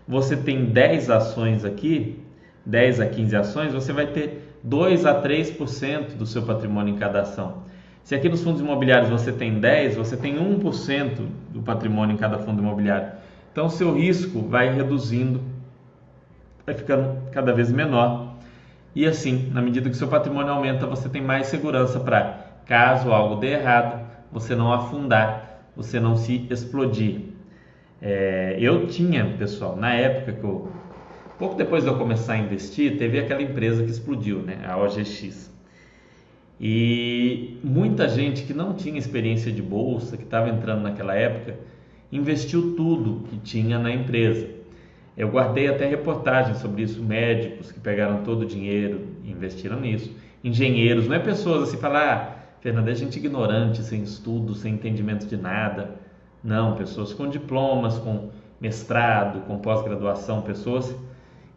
[0.07, 2.19] você tem 10 ações aqui,
[2.65, 7.21] 10 a 15 ações, você vai ter 2 a 3% do seu patrimônio em cada
[7.21, 7.63] ação.
[8.03, 12.37] Se aqui nos fundos imobiliários você tem 10, você tem 1% do patrimônio em cada
[12.37, 13.11] fundo imobiliário.
[13.51, 15.41] Então, seu risco vai reduzindo,
[16.67, 18.35] vai ficando cada vez menor.
[18.93, 23.35] E assim, na medida que seu patrimônio aumenta, você tem mais segurança para, caso algo
[23.35, 27.21] dê errado, você não afundar, você não se explodir.
[28.01, 30.69] É, eu tinha, pessoal, na época que eu,
[31.39, 35.49] pouco depois de eu começar a investir, teve aquela empresa que explodiu, né, a OGX.
[36.59, 41.55] E muita gente que não tinha experiência de bolsa, que estava entrando naquela época,
[42.11, 44.56] investiu tudo que tinha na empresa.
[45.17, 50.15] Eu guardei até reportagens sobre isso, médicos que pegaram todo o dinheiro e investiram nisso,
[50.43, 55.25] engenheiros, não é pessoas assim falar, ah, Fernanda, é gente ignorante, sem estudo, sem entendimento
[55.25, 55.95] de nada.
[56.43, 58.29] Não, pessoas com diplomas, com
[58.61, 60.95] mestrado, com pós-graduação, pessoas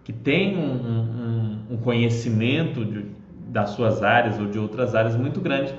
[0.05, 3.07] que têm um, um, um conhecimento de,
[3.49, 5.75] das suas áreas ou de outras áreas muito grande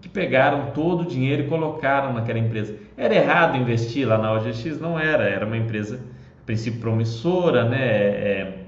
[0.00, 2.76] que pegaram todo o dinheiro e colocaram naquela empresa.
[2.96, 4.80] Era errado investir lá na OGX?
[4.80, 6.00] Não era, era uma empresa,
[6.46, 7.84] princípio, promissora, né?
[7.84, 8.58] É,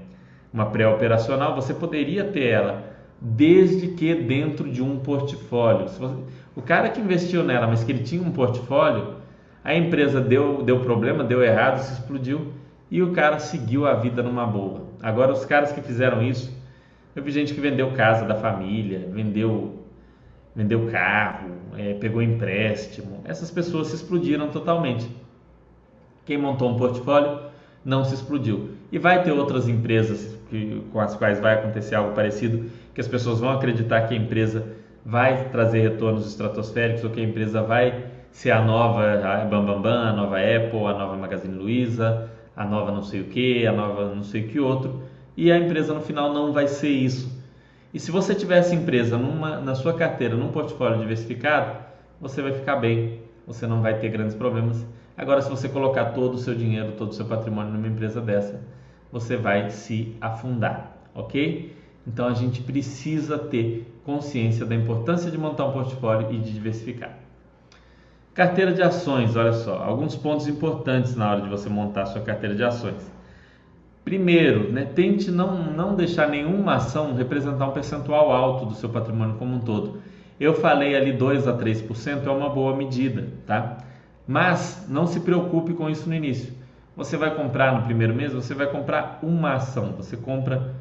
[0.51, 2.83] uma pré-operacional, você poderia ter ela,
[3.21, 5.87] desde que dentro de um portfólio.
[5.87, 6.15] Você,
[6.55, 9.15] o cara que investiu nela, mas que ele tinha um portfólio,
[9.63, 12.53] a empresa deu, deu problema, deu errado, se explodiu
[12.89, 14.87] e o cara seguiu a vida numa boa.
[15.01, 16.57] Agora, os caras que fizeram isso,
[17.15, 19.83] eu vi gente que vendeu casa da família, vendeu,
[20.55, 23.21] vendeu carro, é, pegou empréstimo.
[23.25, 25.07] Essas pessoas se explodiram totalmente.
[26.25, 27.48] Quem montou um portfólio
[27.83, 28.71] não se explodiu.
[28.91, 33.07] E vai ter outras empresas que, com as quais vai acontecer algo parecido, que as
[33.07, 34.65] pessoas vão acreditar que a empresa
[35.05, 39.01] vai trazer retornos estratosféricos ou que a empresa vai ser a nova
[39.49, 43.25] Bambambam, Bam Bam, a nova Apple, a nova Magazine Luiza, a nova não sei o
[43.25, 45.01] que, a nova não sei o que outro,
[45.35, 47.39] e a empresa no final não vai ser isso.
[47.93, 51.77] E se você tiver essa empresa numa, na sua carteira, num portfólio diversificado,
[52.21, 54.85] você vai ficar bem, você não vai ter grandes problemas.
[55.19, 58.61] Agora, se você colocar todo o seu dinheiro, todo o seu patrimônio numa empresa dessa,
[59.11, 61.75] você vai se afundar, ok?
[62.07, 67.17] Então a gente precisa ter consciência da importância de montar um portfólio e de diversificar.
[68.33, 72.55] Carteira de ações, olha só, alguns pontos importantes na hora de você montar sua carteira
[72.55, 73.11] de ações.
[74.05, 79.35] Primeiro, né, tente não, não deixar nenhuma ação representar um percentual alto do seu patrimônio
[79.35, 79.99] como um todo.
[80.39, 83.79] Eu falei ali 2 a 3% é uma boa medida, tá?
[84.29, 86.53] Mas não se preocupe com isso no início.
[86.95, 90.75] Você vai comprar no primeiro mês, você vai comprar uma ação, você compra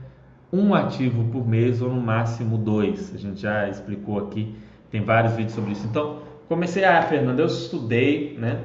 [0.52, 3.10] um ativo por mês ou no máximo dois.
[3.14, 4.54] A gente já explicou aqui,
[4.90, 5.86] tem vários vídeos sobre isso.
[5.86, 8.64] Então, comecei, ah, Fernando, eu estudei, né?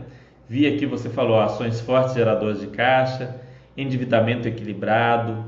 [0.50, 3.38] Vi aqui, você falou ações fortes geradoras de caixa,
[3.78, 5.46] endividamento equilibrado,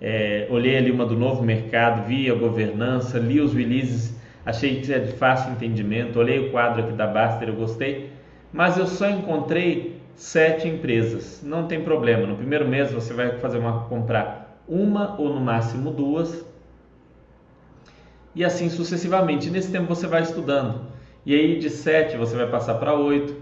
[0.00, 4.92] é, olhei ali uma do novo mercado, vi a governança, li os releases, achei que
[4.92, 8.15] é de fácil entendimento, olhei o quadro aqui da Baster, eu gostei,
[8.56, 11.42] mas eu só encontrei sete empresas.
[11.44, 15.90] Não tem problema, no primeiro mês você vai fazer uma comprar uma ou no máximo
[15.90, 16.44] duas,
[18.34, 19.50] e assim sucessivamente.
[19.50, 20.86] Nesse tempo você vai estudando.
[21.24, 23.34] E aí de 7 você vai passar para 8,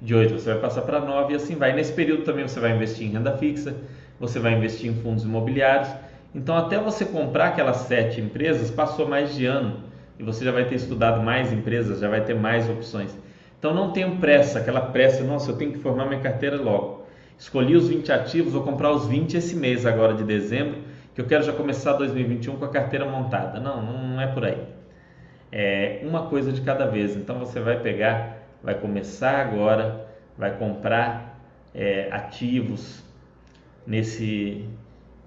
[0.00, 1.72] de 8 você vai passar para 9 e assim vai.
[1.72, 3.74] Nesse período também você vai investir em renda fixa,
[4.20, 5.88] você vai investir em fundos imobiliários.
[6.34, 9.80] Então até você comprar aquelas 7 empresas, passou mais de ano
[10.18, 13.16] e você já vai ter estudado mais empresas, já vai ter mais opções.
[13.62, 17.06] Então não tenha pressa, aquela pressa, nossa, eu tenho que formar minha carteira logo.
[17.38, 20.80] Escolhi os 20 ativos, vou comprar os 20 esse mês agora de dezembro,
[21.14, 23.60] que eu quero já começar 2021 com a carteira montada.
[23.60, 24.58] Não, não é por aí
[25.52, 27.14] é, uma coisa de cada vez.
[27.14, 31.38] Então você vai pegar, vai começar agora, vai comprar
[31.74, 33.04] é, ativos
[33.86, 34.66] nesse,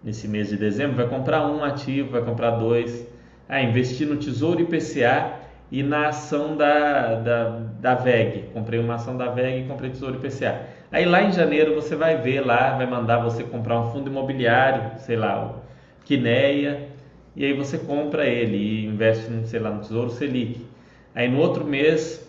[0.04, 3.08] nesse mês de dezembro, vai comprar um ativo, vai comprar dois,
[3.48, 7.50] ah, investir no Tesouro IPCA e na ação da, da,
[7.86, 10.60] da VEG, comprei uma ação da VEG e comprei Tesouro IPCA.
[10.91, 15.00] Aí lá em janeiro você vai ver lá, vai mandar você comprar um fundo imobiliário,
[15.02, 16.89] sei lá, o Quineia,
[17.36, 20.65] e aí você compra ele e investe, sei lá, no Tesouro Selic.
[21.13, 22.28] Aí no outro mês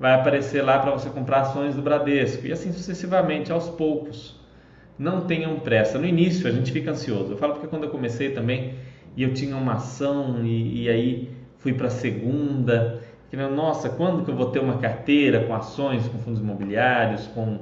[0.00, 4.40] vai aparecer lá para você comprar ações do Bradesco e assim sucessivamente, aos poucos.
[4.98, 5.98] Não tenham pressa.
[5.98, 7.32] No início a gente fica ansioso.
[7.32, 8.72] Eu falo porque quando eu comecei também
[9.14, 14.24] e eu tinha uma ação e, e aí fui para a segunda, que nossa, quando
[14.24, 17.58] que eu vou ter uma carteira com ações, com fundos imobiliários, com,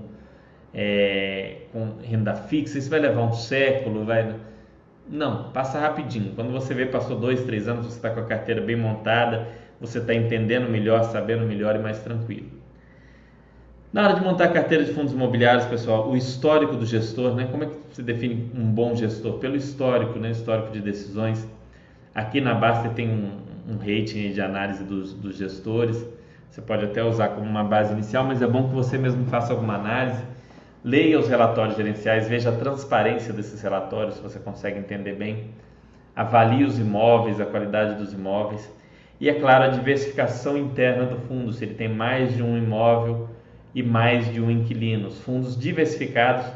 [0.73, 2.79] é, com renda fixa?
[2.79, 4.35] Isso vai levar um século, vai
[5.09, 6.33] não, passa rapidinho.
[6.35, 9.47] Quando você vê, passou dois, três anos, você está com a carteira bem montada,
[9.81, 12.51] você está entendendo melhor, sabendo melhor e mais tranquilo.
[13.93, 17.49] Na hora de montar a carteira de fundos imobiliários, pessoal, o histórico do gestor, né?
[17.51, 19.39] Como é que se define um bom gestor?
[19.39, 20.33] Pelo histórico, né?
[20.33, 21.49] Histórico de decisões.
[22.15, 23.31] Aqui na Basta tem um,
[23.69, 26.07] um rating de análise dos, dos gestores.
[26.51, 29.53] Você pode até usar como uma base inicial, mas é bom que você mesmo faça
[29.53, 30.23] alguma análise
[30.87, 35.51] Leia os relatórios gerenciais, veja a transparência desses relatórios, se você consegue entender bem.
[36.15, 38.73] Avalie os imóveis, a qualidade dos imóveis.
[39.21, 43.29] E, é claro, a diversificação interna do fundo, se ele tem mais de um imóvel
[43.75, 45.09] e mais de um inquilino.
[45.09, 46.47] Os fundos diversificados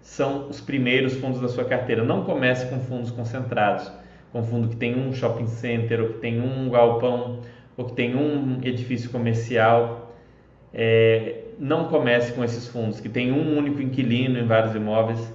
[0.00, 2.02] são os primeiros fundos da sua carteira.
[2.02, 3.92] Não comece com fundos concentrados,
[4.34, 7.38] com fundo que tem um shopping center, ou que tem um galpão,
[7.76, 10.12] ou que tem um edifício comercial.
[10.72, 15.32] É, não comece com esses fundos que tem um único inquilino em vários imóveis.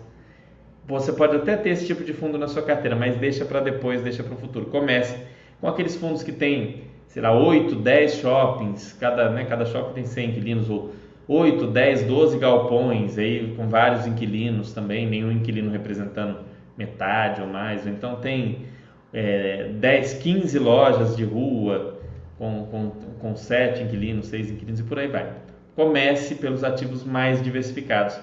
[0.85, 4.01] Você pode até ter esse tipo de fundo na sua carteira, mas deixa para depois,
[4.01, 4.65] deixa para o futuro.
[4.65, 5.15] Comece
[5.62, 10.03] com aqueles fundos que tem, sei lá, 8, 10 shoppings, cada, né, cada shopping tem
[10.03, 10.91] 100 inquilinos, ou
[11.25, 16.39] 8, 10, 12 galpões, aí com vários inquilinos também, nenhum inquilino representando
[16.77, 17.88] metade ou mais.
[17.88, 18.67] Então tem
[19.13, 22.00] é, 10, 15 lojas de rua
[22.38, 25.34] com, com, com 7 inquilinos, 6 inquilinos e por aí vai
[25.80, 28.19] comece pelos ativos mais diversificados.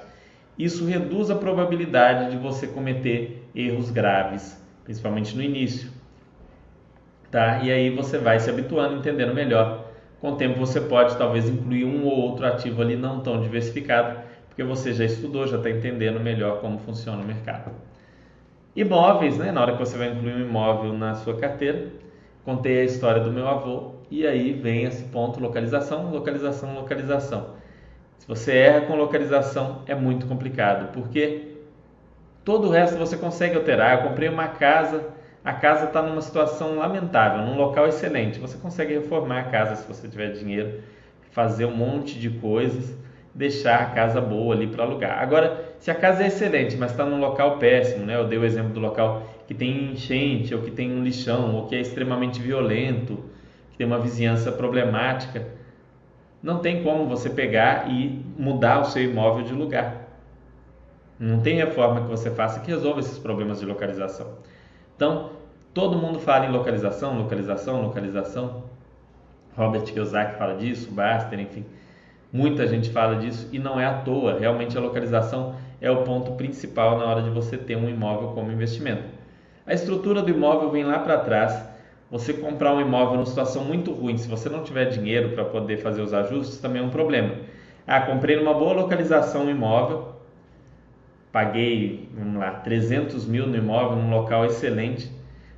[0.58, 5.90] Isso reduz a probabilidade de você cometer erros graves, principalmente no início.
[7.30, 7.62] Tá?
[7.62, 9.86] E aí você vai se habituando, entendendo melhor.
[10.20, 14.18] Com o tempo você pode talvez incluir um ou outro ativo ali não tão diversificado,
[14.48, 17.70] porque você já estudou, já está entendendo melhor como funciona o mercado.
[18.76, 19.50] Imóveis, né?
[19.50, 21.86] Na hora que você vai incluir um imóvel na sua carteira,
[22.44, 27.54] contei a história do meu avô e aí vem esse ponto localização, localização, localização.
[28.18, 31.56] Se você erra com localização é muito complicado, porque
[32.44, 33.96] todo o resto você consegue alterar.
[33.96, 35.06] Eu comprei uma casa,
[35.42, 38.38] a casa está numa situação lamentável, num local excelente.
[38.38, 40.82] Você consegue reformar a casa se você tiver dinheiro,
[41.30, 42.94] fazer um monte de coisas,
[43.36, 45.22] deixar a casa boa ali para alugar.
[45.22, 48.16] Agora, se a casa é excelente, mas está num local péssimo, né?
[48.16, 51.66] Eu dei o exemplo do local que tem enchente, ou que tem um lixão, ou
[51.66, 53.22] que é extremamente violento,
[53.70, 55.46] que tem uma vizinhança problemática,
[56.42, 60.06] não tem como você pegar e mudar o seu imóvel de lugar.
[61.18, 64.38] Não tem reforma que você faça que resolva esses problemas de localização.
[64.96, 65.32] Então,
[65.74, 68.64] todo mundo fala em localização, localização, localização.
[69.56, 71.64] Robert Kiyosaki fala disso, Baster, enfim.
[72.32, 74.38] Muita gente fala disso e não é à toa.
[74.38, 78.50] Realmente a localização é o ponto principal na hora de você ter um imóvel como
[78.50, 79.04] investimento.
[79.66, 81.64] A estrutura do imóvel vem lá para trás.
[82.10, 85.78] Você comprar um imóvel numa situação muito ruim, se você não tiver dinheiro para poder
[85.78, 87.34] fazer os ajustes, também é um problema.
[87.86, 90.12] Ah, comprei numa boa localização um imóvel,
[91.32, 95.10] paguei, vamos lá, 300 mil no imóvel, num local excelente,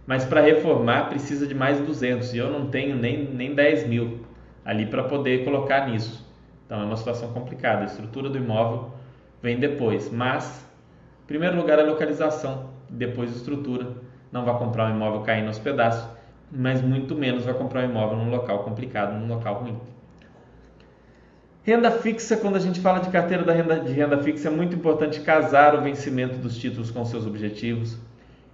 [0.07, 4.21] mas para reformar precisa de mais 200 e eu não tenho nem, nem 10 mil
[4.65, 6.28] ali para poder colocar nisso.
[6.69, 7.81] Então é uma situação complicada.
[7.81, 8.91] A estrutura do imóvel
[9.43, 10.67] vem depois, mas
[11.25, 13.87] em primeiro lugar a localização, depois a estrutura.
[14.31, 16.07] Não vai comprar um imóvel caindo aos pedaços,
[16.53, 19.81] mas muito menos vai comprar um imóvel num local complicado, num local ruim.
[21.63, 24.77] Renda fixa, quando a gente fala de carteira da renda, de renda fixa, é muito
[24.77, 27.97] importante casar o vencimento dos títulos com seus objetivos.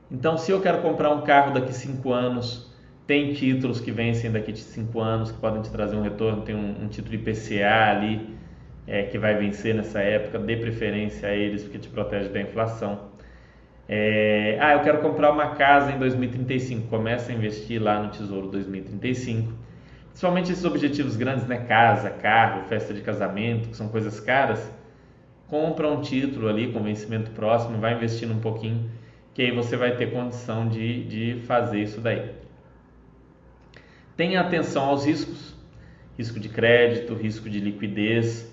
[0.08, 2.72] Então, se eu quero comprar um carro daqui 5 anos,
[3.06, 6.54] tem títulos que vencem daqui a 5 anos, que podem te trazer um retorno, tem
[6.54, 8.34] um, um título IPCA ali,
[8.86, 13.12] é, que vai vencer nessa época, dê preferência a eles, porque te protege da inflação.
[13.86, 18.48] É, ah, eu quero comprar uma casa em 2035, começa a investir lá no Tesouro
[18.48, 19.52] 2035.
[20.08, 21.58] Principalmente esses objetivos grandes, né?
[21.58, 24.70] Casa, carro, festa de casamento, que são coisas caras.
[25.48, 28.90] Compra um título ali com vencimento próximo, vai investindo um pouquinho,
[29.34, 32.43] que aí você vai ter condição de, de fazer isso daí.
[34.16, 35.54] Tenha atenção aos riscos,
[36.16, 38.52] risco de crédito, risco de liquidez.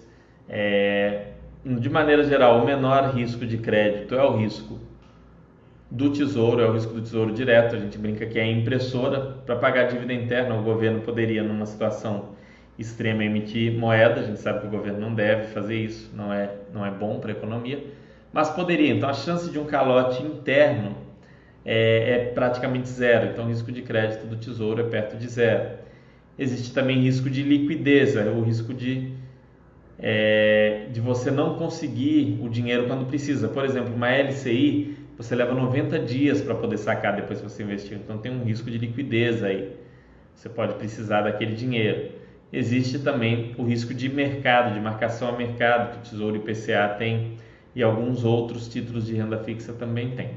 [0.49, 1.27] É,
[1.63, 4.79] de maneira geral, o menor risco de crédito é o risco
[5.89, 7.75] do Tesouro, é o risco do Tesouro direto.
[7.75, 10.55] A gente brinca que é a impressora para pagar dívida interna.
[10.55, 12.29] O governo poderia, numa situação
[12.79, 16.33] extremo é emitir moeda, a gente sabe que o governo não deve fazer isso, não
[16.33, 17.83] é, não é bom para a economia,
[18.33, 18.91] mas poderia.
[18.93, 20.95] Então a chance de um calote interno
[21.65, 25.79] é, é praticamente zero, então o risco de crédito do tesouro é perto de zero.
[26.37, 29.13] Existe também risco de liquidez, é o risco de,
[29.99, 33.47] é, de você não conseguir o dinheiro quando precisa.
[33.47, 37.97] Por exemplo, uma LCI, você leva 90 dias para poder sacar depois que você investiu,
[37.97, 39.75] então tem um risco de liquidez aí.
[40.33, 45.91] Você pode precisar daquele dinheiro existe também o risco de mercado, de marcação a mercado,
[45.91, 47.37] que o Tesouro IPCA tem
[47.73, 50.31] e alguns outros títulos de renda fixa também tem.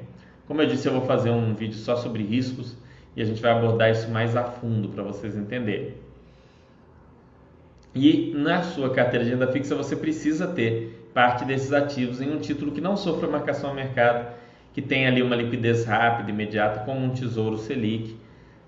[0.46, 2.76] Como eu disse, eu vou fazer um vídeo só sobre riscos
[3.16, 5.94] e a gente vai abordar isso mais a fundo para vocês entenderem.
[7.94, 12.38] E na sua carteira de renda fixa você precisa ter parte desses ativos em um
[12.38, 14.34] título que não sofra marcação a mercado,
[14.72, 18.16] que tenha ali uma liquidez rápida, imediata, como um Tesouro Selic,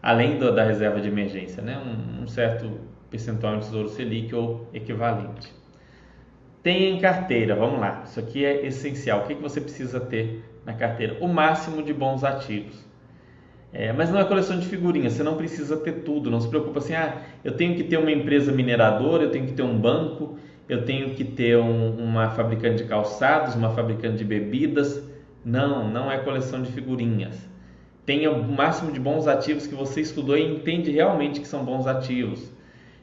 [0.00, 1.76] além da reserva de emergência, né?
[1.76, 2.70] um, um certo
[3.10, 5.52] percentual de Tesouro Selic ou equivalente.
[6.62, 9.20] Tenha em carteira, vamos lá, isso aqui é essencial.
[9.20, 11.16] O que, que você precisa ter na carteira?
[11.20, 12.84] O máximo de bons ativos.
[13.72, 16.78] É, mas não é coleção de figurinhas, você não precisa ter tudo, não se preocupa
[16.78, 20.38] assim, ah, eu tenho que ter uma empresa mineradora, eu tenho que ter um banco,
[20.68, 25.02] eu tenho que ter um, uma fabricante de calçados, uma fabricante de bebidas.
[25.44, 27.48] Não, não é coleção de figurinhas.
[28.04, 31.86] Tenha o máximo de bons ativos que você estudou e entende realmente que são bons
[31.86, 32.52] ativos.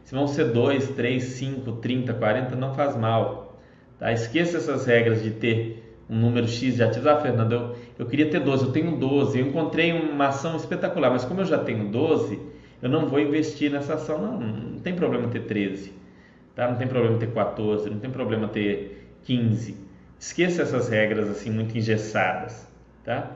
[0.04, 3.58] Se vão ser 2, 3, 5, 30, 40, não faz mal.
[3.98, 4.12] Tá?
[4.12, 7.08] Esqueça essas regras de ter um número X de ativos.
[7.08, 9.40] Ah, Fernando, eu, eu queria ter 12, eu tenho 12.
[9.40, 12.40] Eu encontrei uma ação espetacular, mas como eu já tenho 12,
[12.82, 14.20] eu não vou investir nessa ação.
[14.20, 15.94] Não, não tem problema ter 13,
[16.56, 16.70] tá?
[16.70, 19.78] não tem problema ter 14, não tem problema ter 15.
[20.20, 22.68] Esqueça essas regras assim muito engessadas.
[23.04, 23.32] Tá?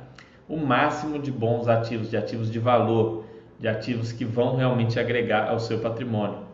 [0.47, 3.25] O máximo de bons ativos, de ativos de valor,
[3.59, 6.47] de ativos que vão realmente agregar ao seu patrimônio.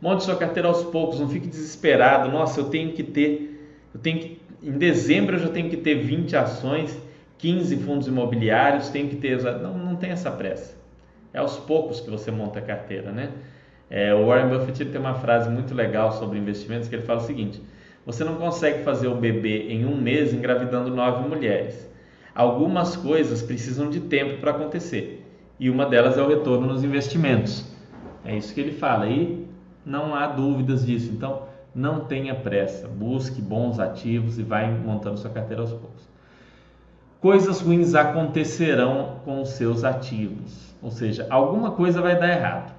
[0.00, 2.30] Monte sua carteira aos poucos, não fique desesperado.
[2.30, 5.96] Nossa, eu tenho que ter, eu tenho que, em dezembro eu já tenho que ter
[5.96, 6.98] 20 ações,
[7.38, 9.42] 15 fundos imobiliários, tenho que ter.
[9.42, 10.76] Não, não tem essa pressa.
[11.32, 13.30] É aos poucos que você monta a carteira, né?
[13.90, 17.24] É, o Warren Buffett tem uma frase muito legal sobre investimentos que ele fala o
[17.24, 17.60] seguinte:
[18.06, 21.88] você não consegue fazer o bebê em um mês engravidando nove mulheres.
[22.34, 25.24] Algumas coisas precisam de tempo para acontecer
[25.58, 27.64] e uma delas é o retorno nos investimentos.
[28.24, 29.08] É isso que ele fala.
[29.08, 29.46] E
[29.84, 31.12] não há dúvidas disso.
[31.12, 31.42] Então,
[31.74, 36.08] não tenha pressa, busque bons ativos e vai montando sua carteira aos poucos.
[37.20, 42.74] Coisas ruins acontecerão com os seus ativos, ou seja, alguma coisa vai dar errado.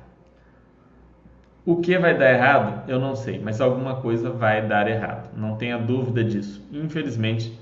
[1.66, 5.56] O que vai dar errado, eu não sei, mas alguma coisa vai dar errado, não
[5.56, 6.64] tenha dúvida disso.
[6.72, 7.60] Infelizmente,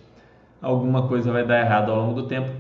[0.62, 2.52] alguma coisa vai dar errado ao longo do tempo,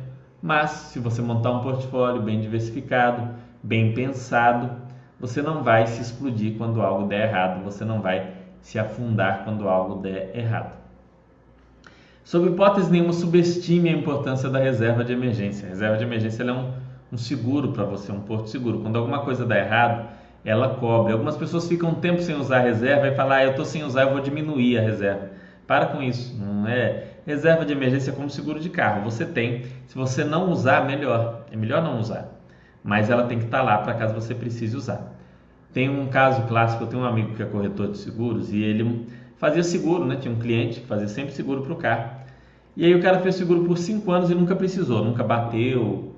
[0.41, 3.28] mas se você montar um portfólio bem diversificado,
[3.61, 4.71] bem pensado,
[5.19, 9.68] você não vai se explodir quando algo der errado, você não vai se afundar quando
[9.68, 10.72] algo der errado.
[12.24, 15.68] Sob hipótese nenhuma, subestime a importância da reserva de emergência.
[15.68, 16.72] A reserva de emergência é um,
[17.11, 18.80] um seguro para você, um porto seguro.
[18.80, 20.07] Quando alguma coisa dá errado,
[20.45, 21.11] ela cobre.
[21.11, 23.84] Algumas pessoas ficam um tempo sem usar a reserva e falam, ah, eu estou sem
[23.84, 25.32] usar, eu vou diminuir a reserva.
[25.68, 27.07] Para com isso, não é?
[27.28, 29.03] Reserva de emergência é como seguro de carro.
[29.03, 31.45] Você tem, se você não usar, melhor.
[31.51, 32.30] É melhor não usar.
[32.82, 35.14] Mas ela tem que estar tá lá para caso você precise usar.
[35.74, 39.07] Tem um caso clássico, eu tenho um amigo que é corretor de seguros e ele
[39.38, 40.15] fazia seguro, né?
[40.15, 42.11] Tinha um cliente que fazia sempre seguro para o carro.
[42.78, 46.15] E aí o cara fez seguro por 5 anos e nunca precisou, nunca bateu,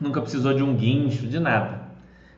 [0.00, 1.82] nunca precisou de um guincho, de nada.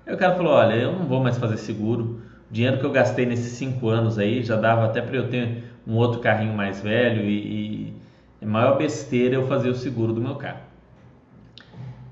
[0.07, 2.20] Aí o cara falou: Olha, eu não vou mais fazer seguro.
[2.49, 5.64] O dinheiro que eu gastei nesses 5 anos aí já dava até para eu ter
[5.87, 7.95] um outro carrinho mais velho e, e
[8.41, 10.68] é maior besteira eu fazer o seguro do meu carro.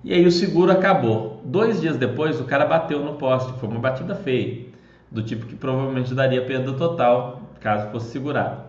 [0.05, 1.43] E aí o seguro acabou.
[1.45, 3.53] Dois dias depois, o cara bateu no poste.
[3.59, 4.67] Foi uma batida feia,
[5.11, 8.63] do tipo que provavelmente daria perda total caso fosse segurado.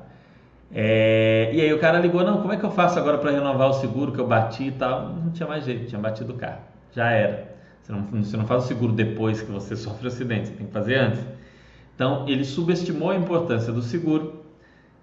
[0.73, 1.51] É...
[1.53, 3.73] E aí o cara ligou: Não, como é que eu faço agora para renovar o
[3.73, 5.09] seguro que eu bati e tal?
[5.09, 6.61] Não tinha mais jeito, tinha batido o carro.
[6.91, 7.55] Já era.
[7.82, 10.67] Você não, você não faz o seguro depois que você sofre o acidente, você tem
[10.67, 11.19] que fazer antes.
[11.95, 14.43] Então ele subestimou a importância do seguro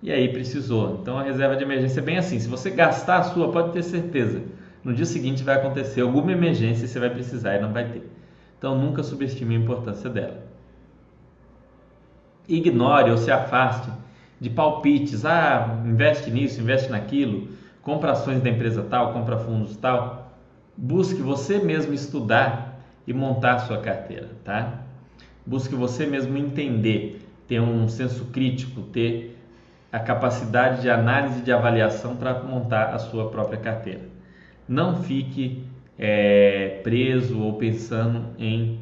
[0.02, 0.98] e aí precisou.
[1.00, 3.82] Então a reserva de emergência é bem assim: se você gastar a sua, pode ter
[3.82, 4.42] certeza
[4.84, 8.10] no dia seguinte vai acontecer alguma emergência e você vai precisar e não vai ter.
[8.58, 10.42] Então nunca subestime a importância dela.
[12.46, 13.90] Ignore ou se afaste
[14.38, 15.24] de palpites.
[15.24, 17.48] Ah, investe nisso, investe naquilo,
[17.80, 20.32] compra ações da empresa tal, compra fundos tal.
[20.76, 24.80] Busque você mesmo estudar e montar sua carteira, tá?
[25.46, 29.38] Busque você mesmo entender, ter um senso crítico, ter
[29.92, 34.13] a capacidade de análise e de avaliação para montar a sua própria carteira.
[34.68, 35.62] Não fique
[35.98, 38.80] é, preso ou pensando em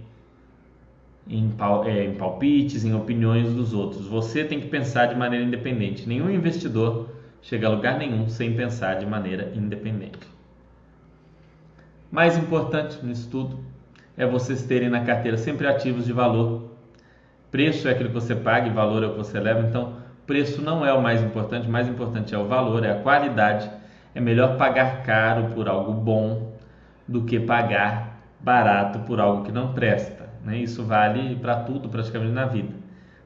[1.29, 1.55] em,
[1.87, 4.07] é, em palpites, em opiniões dos outros.
[4.07, 6.09] Você tem que pensar de maneira independente.
[6.09, 7.11] Nenhum investidor
[7.41, 10.19] chega a lugar nenhum sem pensar de maneira independente.
[12.11, 13.59] Mais importante no estudo
[14.17, 16.71] é vocês terem na carteira sempre ativos de valor.
[17.51, 19.67] Preço é aquilo que você paga e valor é o que você leva.
[19.67, 23.01] Então, preço não é o mais importante, o mais importante é o valor, é a
[23.01, 23.71] qualidade.
[24.15, 26.53] É melhor pagar caro por algo bom
[27.07, 30.29] do que pagar barato por algo que não presta.
[30.45, 30.59] Né?
[30.59, 32.75] Isso vale para tudo praticamente na vida.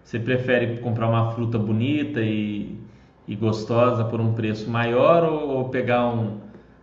[0.04, 2.78] Você prefere comprar uma fruta bonita e,
[3.26, 6.38] e gostosa por um preço maior ou, ou pegar um,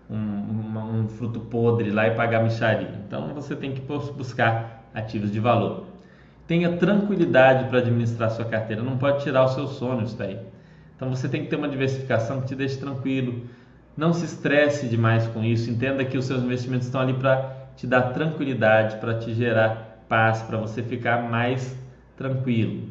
[0.10, 3.00] um, um, fruto podre lá e pagar micharia?
[3.08, 5.86] Então você tem que buscar ativos de valor.
[6.46, 10.38] Tenha tranquilidade para administrar sua carteira, não pode tirar o seu sono isso daí.
[10.96, 13.44] Então você tem que ter uma diversificação que te deixe tranquilo.
[13.96, 15.70] Não se estresse demais com isso.
[15.70, 20.42] Entenda que os seus investimentos estão ali para te dar tranquilidade, para te gerar paz,
[20.42, 21.78] para você ficar mais
[22.18, 22.90] tranquilo.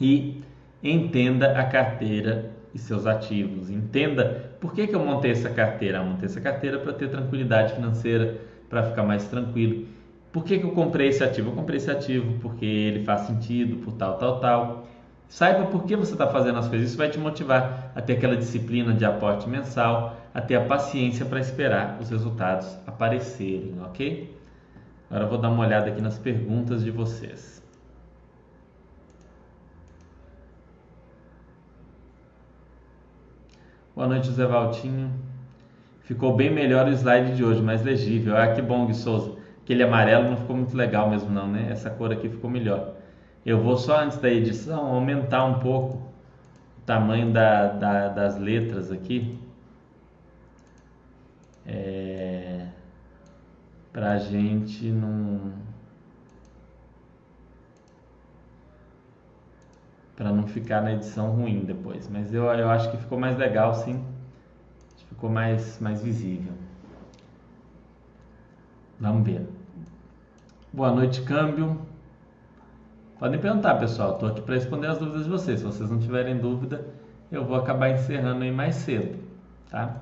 [0.00, 0.42] E
[0.82, 3.70] entenda a carteira e seus ativos.
[3.70, 5.98] Entenda por que, que eu montei essa carteira.
[5.98, 8.36] Eu montei essa carteira para ter tranquilidade financeira,
[8.68, 9.86] para ficar mais tranquilo.
[10.32, 11.50] Por que, que eu comprei esse ativo?
[11.50, 14.87] Eu comprei esse ativo porque ele faz sentido, por tal, tal, tal.
[15.28, 16.88] Saiba por que você está fazendo as coisas.
[16.88, 21.26] Isso vai te motivar a ter aquela disciplina de aporte mensal, a ter a paciência
[21.26, 24.34] para esperar os resultados aparecerem, ok?
[25.10, 27.62] Agora eu vou dar uma olhada aqui nas perguntas de vocês.
[33.94, 35.10] Boa noite, José Valtinho.
[36.02, 38.36] Ficou bem melhor o slide de hoje, mais legível.
[38.36, 39.36] Ah, que bom, Gui Souza.
[39.62, 41.68] Aquele amarelo não ficou muito legal mesmo não, né?
[41.70, 42.94] Essa cor aqui ficou melhor.
[43.48, 48.92] Eu vou só antes da edição aumentar um pouco o tamanho da, da, das letras
[48.92, 49.38] aqui.
[51.64, 52.66] É,
[53.90, 55.50] para a gente não.
[60.14, 62.06] Para não ficar na edição ruim depois.
[62.06, 64.04] Mas eu, eu acho que ficou mais legal sim.
[65.08, 66.52] Ficou mais, mais visível.
[69.00, 69.48] Vamos ver.
[70.70, 71.87] Boa noite, câmbio.
[73.18, 74.12] Podem perguntar, pessoal.
[74.12, 75.58] Estou aqui para responder as dúvidas de vocês.
[75.58, 76.86] Se vocês não tiverem dúvida,
[77.32, 79.18] eu vou acabar encerrando aí mais cedo,
[79.68, 79.96] tá?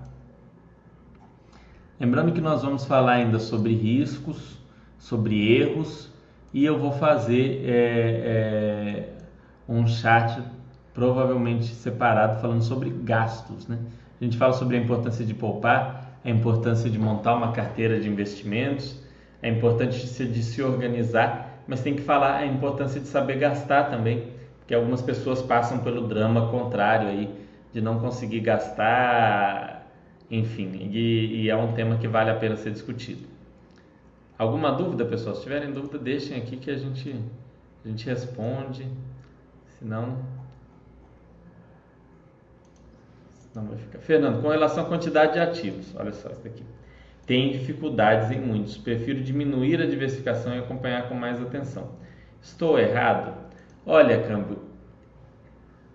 [1.98, 4.58] Lembrando que nós vamos falar ainda sobre riscos,
[4.98, 6.10] sobre erros
[6.52, 9.08] e eu vou fazer é, é,
[9.66, 10.42] um chat
[10.92, 13.78] provavelmente separado falando sobre gastos, né?
[14.20, 18.08] A gente fala sobre a importância de poupar, a importância de montar uma carteira de
[18.10, 19.00] investimentos,
[19.42, 24.32] a importância de se organizar, mas tem que falar a importância de saber gastar também,
[24.58, 27.30] porque algumas pessoas passam pelo drama contrário aí
[27.72, 29.76] de não conseguir gastar
[30.30, 33.24] enfim, e, e, é um tema que vale a pena ser discutido.
[34.36, 35.36] Alguma dúvida, pessoal?
[35.36, 37.14] Se tiverem dúvida, deixem aqui que a gente,
[37.84, 38.86] a gente responde.
[39.78, 40.18] Senão,
[43.52, 43.98] senão vai ficar.
[44.00, 46.64] Fernando, com relação à quantidade de ativos, olha só isso daqui.
[47.26, 48.76] Tem dificuldades em muitos.
[48.78, 51.90] Prefiro diminuir a diversificação e acompanhar com mais atenção.
[52.40, 53.34] Estou errado?
[53.84, 54.58] Olha, Câmbio,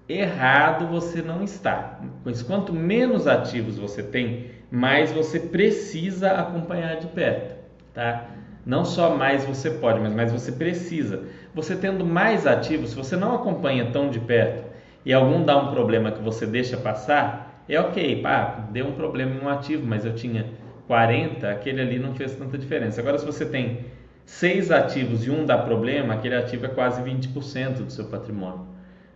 [0.07, 2.01] errado você não está.
[2.45, 7.55] Quanto menos ativos você tem, mais você precisa acompanhar de perto,
[7.93, 8.27] tá?
[8.65, 11.23] Não só mais você pode, mas mais você precisa.
[11.53, 14.65] Você tendo mais ativos, se você não acompanha tão de perto
[15.05, 19.35] e algum dá um problema que você deixa passar, é ok, pá, deu um problema
[19.35, 20.45] em um ativo, mas eu tinha
[20.91, 22.99] 40, aquele ali não fez tanta diferença.
[22.99, 23.85] Agora, se você tem
[24.25, 28.65] seis ativos e um dá problema, aquele ativo é quase 20% do seu patrimônio.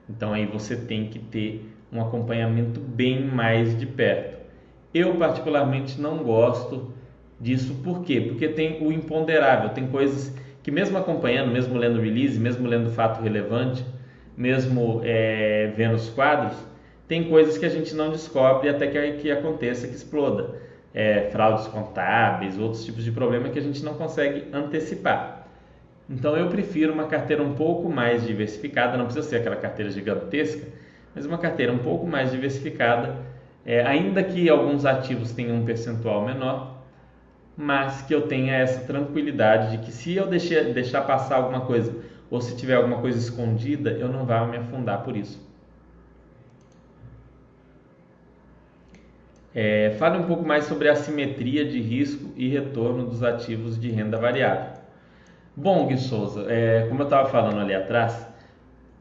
[0.09, 4.37] Então aí você tem que ter um acompanhamento bem mais de perto.
[4.93, 6.93] Eu particularmente não gosto
[7.41, 8.21] disso, por quê?
[8.21, 13.21] Porque tem o imponderável, tem coisas que mesmo acompanhando, mesmo lendo release, mesmo lendo fato
[13.21, 13.83] relevante,
[14.37, 16.57] mesmo é, vendo os quadros,
[17.05, 20.63] tem coisas que a gente não descobre até que, que aconteça, que exploda.
[20.95, 25.45] É, fraudes contábeis, outros tipos de problema que a gente não consegue antecipar.
[26.09, 30.65] Então eu prefiro uma carteira um pouco mais diversificada, não precisa ser aquela carteira gigantesca,
[31.13, 33.17] mas uma carteira um pouco mais diversificada,
[33.65, 36.75] é, ainda que alguns ativos tenham um percentual menor,
[37.57, 41.93] mas que eu tenha essa tranquilidade de que se eu deixar, deixar passar alguma coisa
[42.29, 45.44] ou se tiver alguma coisa escondida, eu não vá me afundar por isso.
[49.55, 53.89] É, fale um pouco mais sobre a simetria de risco e retorno dos ativos de
[53.89, 54.73] renda variável.
[55.55, 58.27] Bom, Gui Souza, é, como eu estava falando ali atrás,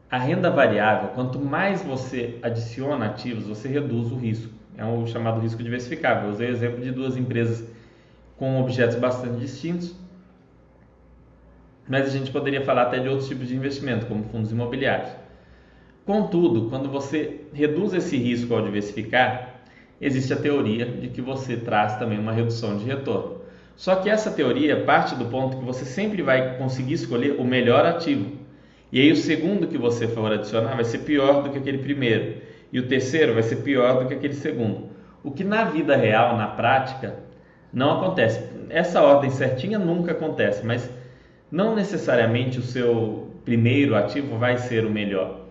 [0.09, 4.49] a renda variável, quanto mais você adiciona ativos, você reduz o risco.
[4.77, 6.27] É o chamado risco diversificável.
[6.27, 7.69] Eu usei o exemplo de duas empresas
[8.37, 9.93] com objetos bastante distintos.
[11.87, 15.11] mas a gente poderia falar até de outros tipos de investimento, como fundos imobiliários.
[16.05, 19.54] Contudo, quando você reduz esse risco ao diversificar,
[19.99, 23.41] existe a teoria de que você traz também uma redução de retorno.
[23.75, 27.85] Só que essa teoria parte do ponto que você sempre vai conseguir escolher o melhor
[27.85, 28.31] ativo.
[28.91, 32.41] E aí o segundo que você for adicionar vai ser pior do que aquele primeiro.
[32.71, 34.89] E o terceiro vai ser pior do que aquele segundo.
[35.23, 37.15] O que na vida real, na prática,
[37.73, 38.41] não acontece.
[38.69, 40.89] Essa ordem certinha nunca acontece, mas
[41.51, 45.41] não necessariamente o seu primeiro ativo vai ser o melhor.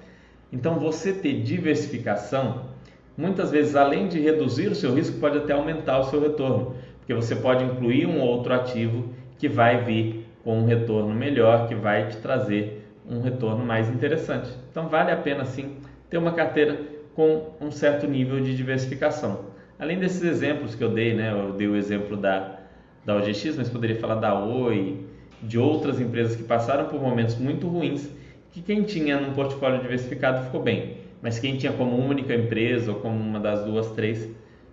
[0.52, 2.73] Então, você ter diversificação,
[3.16, 7.14] muitas vezes, além de reduzir o seu risco, pode até aumentar o seu retorno, porque
[7.14, 9.08] você pode incluir um outro ativo
[9.38, 14.50] que vai vir com um retorno melhor, que vai te trazer um retorno mais interessante.
[14.70, 15.76] Então, vale a pena sim
[16.08, 16.80] ter uma carteira
[17.14, 19.46] com um certo nível de diversificação.
[19.78, 21.32] Além desses exemplos que eu dei, né?
[21.32, 22.58] Eu dei o exemplo da,
[23.04, 25.04] da OGX, mas poderia falar da Oi,
[25.42, 28.08] de outras empresas que passaram por momentos muito ruins
[28.52, 33.00] que quem tinha num portfólio diversificado ficou bem, mas quem tinha como única empresa ou
[33.00, 34.28] como uma das duas, três,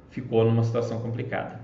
[0.09, 1.61] ficou numa situação complicada.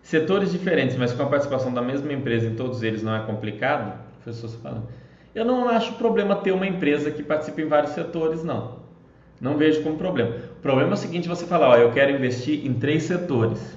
[0.00, 4.00] Setores diferentes, mas com a participação da mesma empresa em todos eles não é complicado?
[4.24, 4.88] Professor falando.
[5.34, 8.78] Eu não acho problema ter uma empresa que participe em vários setores, não.
[9.38, 10.34] Não vejo como problema.
[10.56, 13.76] O problema é o seguinte: você falar, ó, eu quero investir em três setores.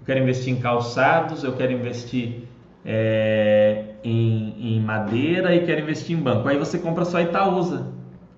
[0.00, 2.42] Eu quero investir em calçados, eu quero investir
[2.84, 6.48] é, em, em, madeira e quer investir em banco.
[6.48, 7.86] Aí você compra só Itaúsa,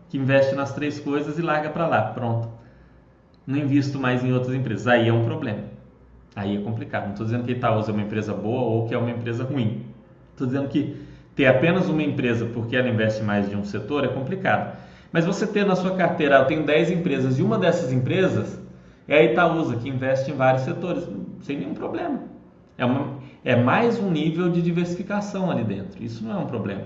[0.08, 2.02] que investe nas três coisas e larga para lá.
[2.02, 2.48] Pronto.
[3.46, 4.86] Não invisto mais em outras empresas.
[4.86, 5.64] Aí é um problema.
[6.36, 7.04] Aí é complicado.
[7.04, 9.86] Não estou dizendo que Itaúsa é uma empresa boa ou que é uma empresa ruim.
[10.32, 10.96] Estou dizendo que
[11.34, 14.76] ter apenas uma empresa porque ela investe mais de um setor é complicado.
[15.12, 18.60] Mas você ter na sua carteira, eu tenho 10 empresas e uma dessas empresas
[19.06, 21.08] é a Itaúsa, que investe em vários setores,
[21.42, 22.33] sem nenhum problema.
[22.76, 26.02] É, uma, é mais um nível de diversificação ali dentro.
[26.02, 26.84] Isso não é um problema.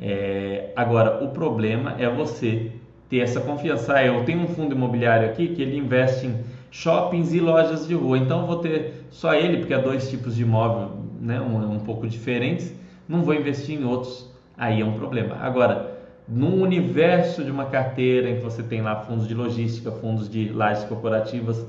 [0.00, 2.72] É, agora, o problema é você
[3.08, 3.94] ter essa confiança.
[3.94, 6.40] Ah, eu tenho um fundo imobiliário aqui que ele investe em
[6.70, 8.18] shoppings e lojas de rua.
[8.18, 12.06] Então, vou ter só ele, porque há dois tipos de imóvel né, um, um pouco
[12.06, 12.74] diferentes.
[13.08, 14.28] Não vou investir em outros.
[14.56, 15.36] Aí é um problema.
[15.36, 20.28] Agora, num universo de uma carteira em que você tem lá fundos de logística, fundos
[20.28, 21.64] de lajes corporativas,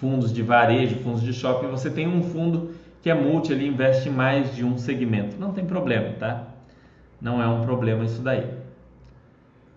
[0.00, 4.08] fundos de varejo, fundos de shopping, você tem um fundo que é multi, ele investe
[4.08, 5.36] em mais de um segmento.
[5.38, 6.44] Não tem problema, tá?
[7.20, 8.44] Não é um problema isso daí.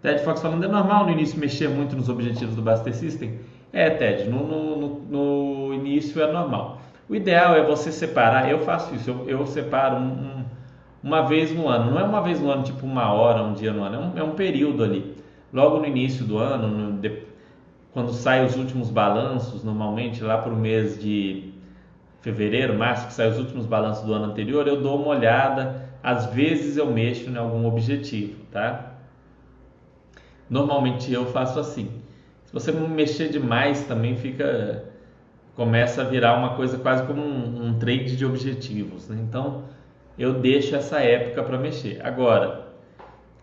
[0.02, 3.40] Ted Fox falando, é normal no início mexer muito nos objetivos do Buster System?
[3.72, 6.82] É, Ted, no, no, no, início é normal.
[7.08, 10.46] O ideal é você separar, eu faço isso, eu, eu separo um, um,
[11.04, 11.92] uma vez no ano.
[11.92, 14.18] Não é uma vez no ano, tipo uma hora, um dia no ano, é um,
[14.20, 15.16] é um período ali.
[15.52, 17.29] Logo no início do ano, no, de,
[18.00, 21.52] quando saem os últimos balanços, normalmente lá para o mês de
[22.22, 26.28] fevereiro, março, que saem os últimos balanços do ano anterior, eu dou uma olhada, às
[26.28, 28.94] vezes eu mexo em algum objetivo, tá?
[30.50, 31.92] Normalmente eu faço assim.
[32.46, 34.86] Se você mexer demais, também fica
[35.54, 39.18] começa a virar uma coisa quase como um, um trade de objetivos, né?
[39.28, 39.66] Então
[40.18, 42.00] eu deixo essa época para mexer.
[42.02, 42.66] Agora,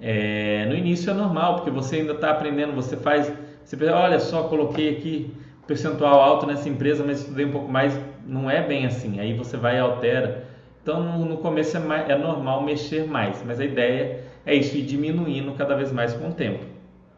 [0.00, 3.30] é, no início é normal, porque você ainda está aprendendo, você faz
[3.66, 5.34] você pensa, olha só, coloquei aqui
[5.66, 7.98] percentual alto nessa empresa, mas estudei um pouco mais.
[8.24, 9.18] Não é bem assim.
[9.18, 10.46] Aí você vai e altera.
[10.80, 14.82] Então, no começo é, mais, é normal mexer mais, mas a ideia é isso, ir
[14.82, 16.64] diminuindo cada vez mais com o tempo.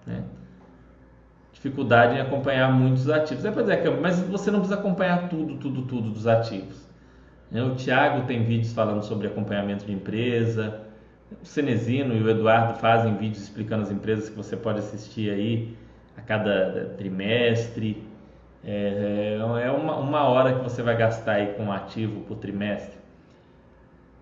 [0.06, 0.24] Né?
[1.52, 3.44] Dificuldade em acompanhar muitos ativos.
[3.44, 6.88] É, pois é, mas você não precisa acompanhar tudo, tudo, tudo dos ativos.
[7.50, 7.62] Né?
[7.62, 10.80] O Tiago tem vídeos falando sobre acompanhamento de empresa.
[11.42, 15.76] O Cenezino e o Eduardo fazem vídeos explicando as empresas que você pode assistir aí
[16.18, 18.02] a cada trimestre.
[18.64, 22.98] É, é uma, uma hora que você vai gastar aí com ativo por trimestre.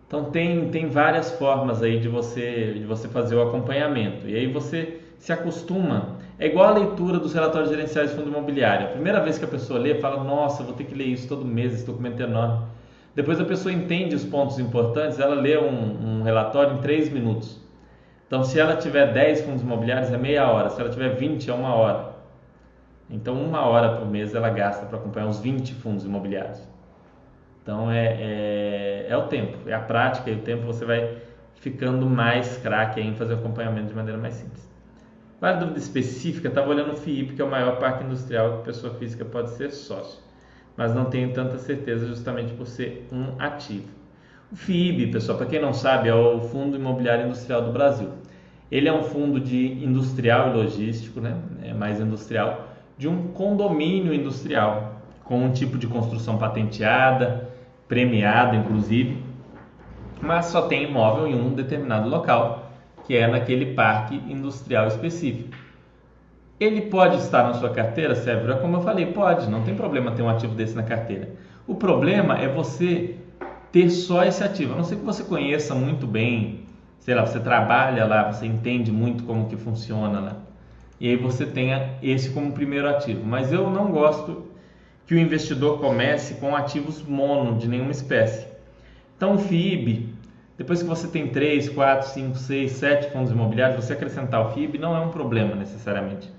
[0.06, 4.28] Então tem, tem várias formas aí de você, de você fazer o acompanhamento.
[4.28, 6.16] E aí você se acostuma.
[6.38, 8.86] É igual a leitura dos relatórios gerenciais de fundo imobiliário.
[8.86, 11.44] A primeira vez que a pessoa lê, fala, nossa, vou ter que ler isso todo
[11.44, 12.66] mês, esse documento é enorme.
[13.14, 17.58] Depois a pessoa entende os pontos importantes, ela lê um, um relatório em três minutos.
[18.26, 20.68] Então, se ela tiver 10 fundos imobiliários, é meia hora.
[20.70, 22.16] Se ela tiver 20, é uma hora.
[23.08, 26.60] Então, uma hora por mês ela gasta para acompanhar os 20 fundos imobiliários.
[27.62, 31.16] Então, é, é, é, o tempo, é a prática e o tempo você vai
[31.56, 34.68] ficando mais craque em fazer o acompanhamento de maneira mais simples.
[35.40, 38.94] Vale dúvida específica, estava olhando o FIIP, que é o maior parque industrial que pessoa
[38.94, 40.22] física pode ser sócio.
[40.76, 43.88] Mas não tenho tanta certeza justamente por ser um ativo.
[44.50, 48.10] O FIIB, pessoal, para quem não sabe, é o Fundo Imobiliário Industrial do Brasil.
[48.70, 51.36] Ele é um fundo de industrial e logístico, né?
[51.64, 57.48] É mais industrial, de um condomínio industrial com um tipo de construção patenteada,
[57.88, 59.20] premiado inclusive,
[60.20, 62.70] mas só tem imóvel em um determinado local,
[63.04, 65.56] que é naquele parque industrial específico.
[66.58, 68.50] Ele pode estar na sua carteira, Sérgio?
[68.50, 71.30] É como eu falei, pode, não tem problema ter um ativo desse na carteira.
[71.66, 73.16] O problema é você
[73.76, 74.72] ter só esse ativo.
[74.72, 76.60] A não ser que você conheça muito bem,
[76.98, 80.36] sei lá, você trabalha lá, você entende muito como que funciona lá.
[80.98, 83.22] E aí você tenha esse como primeiro ativo.
[83.26, 84.46] Mas eu não gosto
[85.06, 88.46] que o investidor comece com ativos mono de nenhuma espécie.
[89.14, 90.08] Então o FIB,
[90.56, 94.78] depois que você tem 3, 4, 5, 6, 7 fundos imobiliários, você acrescentar o FIB
[94.78, 96.32] não é um problema necessariamente.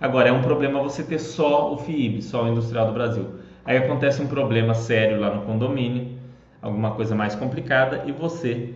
[0.00, 3.30] Agora, é um problema você ter só o FIB, só o Industrial do Brasil.
[3.64, 6.13] Aí acontece um problema sério lá no condomínio,
[6.64, 8.74] alguma coisa mais complicada e você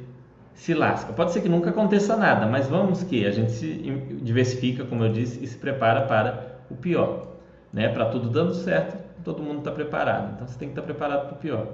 [0.52, 1.12] se lasca.
[1.12, 3.66] Pode ser que nunca aconteça nada, mas vamos que a gente se
[4.20, 7.28] diversifica, como eu disse, e se prepara para o pior.
[7.72, 7.88] Né?
[7.88, 10.34] Para tudo dando certo, todo mundo está preparado.
[10.34, 11.66] Então você tem que estar tá preparado para o pior.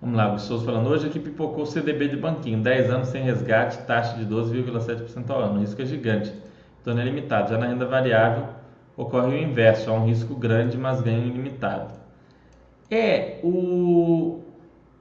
[0.00, 0.88] Vamos lá, Gustavo falando.
[0.88, 5.40] Hoje aqui pipocou o CDB de banquinho, 10 anos sem resgate, taxa de 12,7% ao
[5.40, 5.58] ano.
[5.58, 6.32] O risco é gigante.
[6.80, 7.50] Então é limitado.
[7.50, 8.48] Já na renda variável
[8.96, 11.99] ocorre o inverso, há um risco grande, mas ganho ilimitado.
[12.90, 14.40] É o,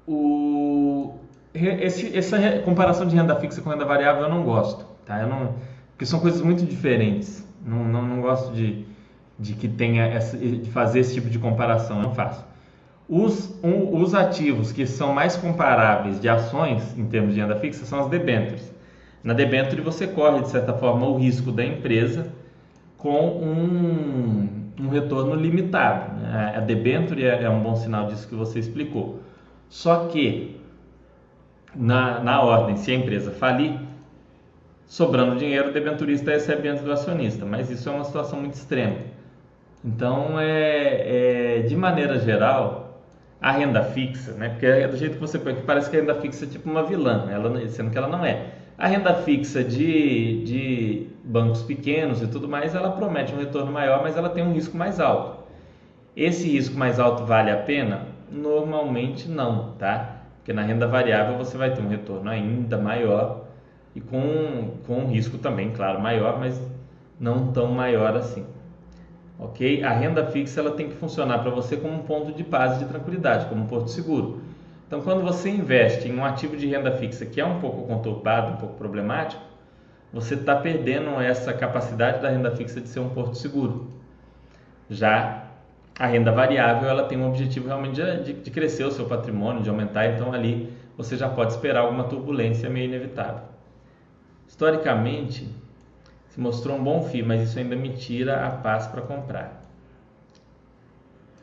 [0.07, 1.13] o
[1.53, 5.19] esse, essa comparação de renda fixa com renda variável eu não gosto, tá?
[5.21, 5.55] Eu não,
[5.91, 7.45] porque são coisas muito diferentes.
[7.65, 8.85] Não, não, não gosto de,
[9.37, 12.45] de que tenha essa, de fazer esse tipo de comparação, eu não faço.
[13.07, 17.83] Os, um, os ativos que são mais comparáveis de ações em termos de renda fixa
[17.85, 18.71] são as debêntures.
[19.23, 22.31] Na debenture você corre, de certa forma, o risco da empresa
[22.97, 26.15] com um, um retorno limitado.
[26.19, 26.53] Né?
[26.55, 29.19] A debenture é, é um bom sinal disso que você explicou.
[29.67, 30.59] Só que,
[31.75, 33.79] na, na ordem, se a empresa falir,
[34.87, 38.97] sobrando dinheiro, o debenturista recebe antes do acionista, mas isso é uma situação muito extrema.
[39.85, 43.01] Então, é, é de maneira geral,
[43.39, 44.49] a renda fixa, né?
[44.49, 46.83] porque é do jeito que você põe, parece que a renda fixa é tipo uma
[46.83, 48.53] vilã, ela, sendo que ela não é.
[48.79, 54.01] A renda fixa de, de bancos pequenos e tudo mais, ela promete um retorno maior,
[54.01, 55.43] mas ela tem um risco mais alto.
[56.15, 58.05] Esse risco mais alto vale a pena?
[58.31, 60.21] Normalmente não, tá?
[60.37, 63.47] Porque na renda variável você vai ter um retorno ainda maior
[63.93, 66.57] e com, com um risco também, claro, maior, mas
[67.19, 68.45] não tão maior assim.
[69.37, 69.83] Ok?
[69.83, 72.85] A renda fixa ela tem que funcionar para você como um ponto de base de
[72.85, 74.39] tranquilidade, como um porto seguro.
[74.89, 78.53] Então, quando você investe em um ativo de renda fixa que é um pouco conturbado,
[78.53, 79.39] um pouco problemático,
[80.11, 83.87] você está perdendo essa capacidade da renda fixa de ser um porto seguro.
[84.89, 85.43] Já
[85.99, 89.69] a renda variável, ela tem um objetivo realmente de, de crescer o seu patrimônio, de
[89.69, 93.43] aumentar, então ali você já pode esperar alguma turbulência meio inevitável.
[94.47, 95.47] Historicamente,
[96.29, 99.58] se mostrou um bom FII, mas isso ainda me tira a paz para comprar.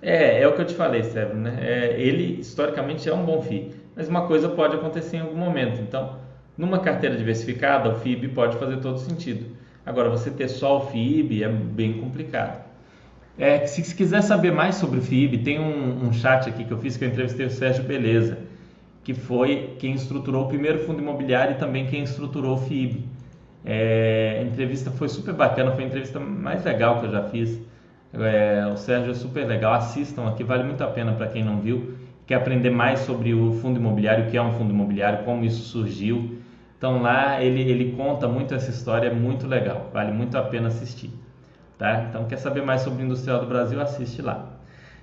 [0.07, 1.59] É, é o que eu te falei, Sérgio, né?
[1.61, 5.81] É, ele historicamente é um bom FII, mas uma coisa pode acontecer em algum momento.
[5.81, 6.21] Então,
[6.57, 9.47] numa carteira diversificada, o FIB pode fazer todo sentido.
[9.85, 12.65] Agora, você ter só o FIB é bem complicado.
[13.37, 16.71] É, se, se quiser saber mais sobre o FIB, tem um, um, chat aqui que
[16.71, 18.39] eu fiz que eu entrevistei o Sérgio Beleza,
[19.03, 23.05] que foi quem estruturou o primeiro fundo imobiliário e também quem estruturou o FIB.
[23.65, 27.59] É, a entrevista foi super bacana, foi a entrevista mais legal que eu já fiz.
[28.21, 31.61] É, o Sérgio é super legal, assistam aqui, vale muito a pena para quem não
[31.61, 31.95] viu.
[32.27, 35.62] Quer aprender mais sobre o fundo imobiliário, o que é um fundo imobiliário, como isso
[35.62, 36.39] surgiu.
[36.79, 40.69] Então lá ele, ele conta muito essa história, é muito legal, vale muito a pena
[40.69, 41.11] assistir.
[41.79, 42.07] Tá?
[42.09, 44.57] Então quer saber mais sobre o Industrial do Brasil, assiste lá.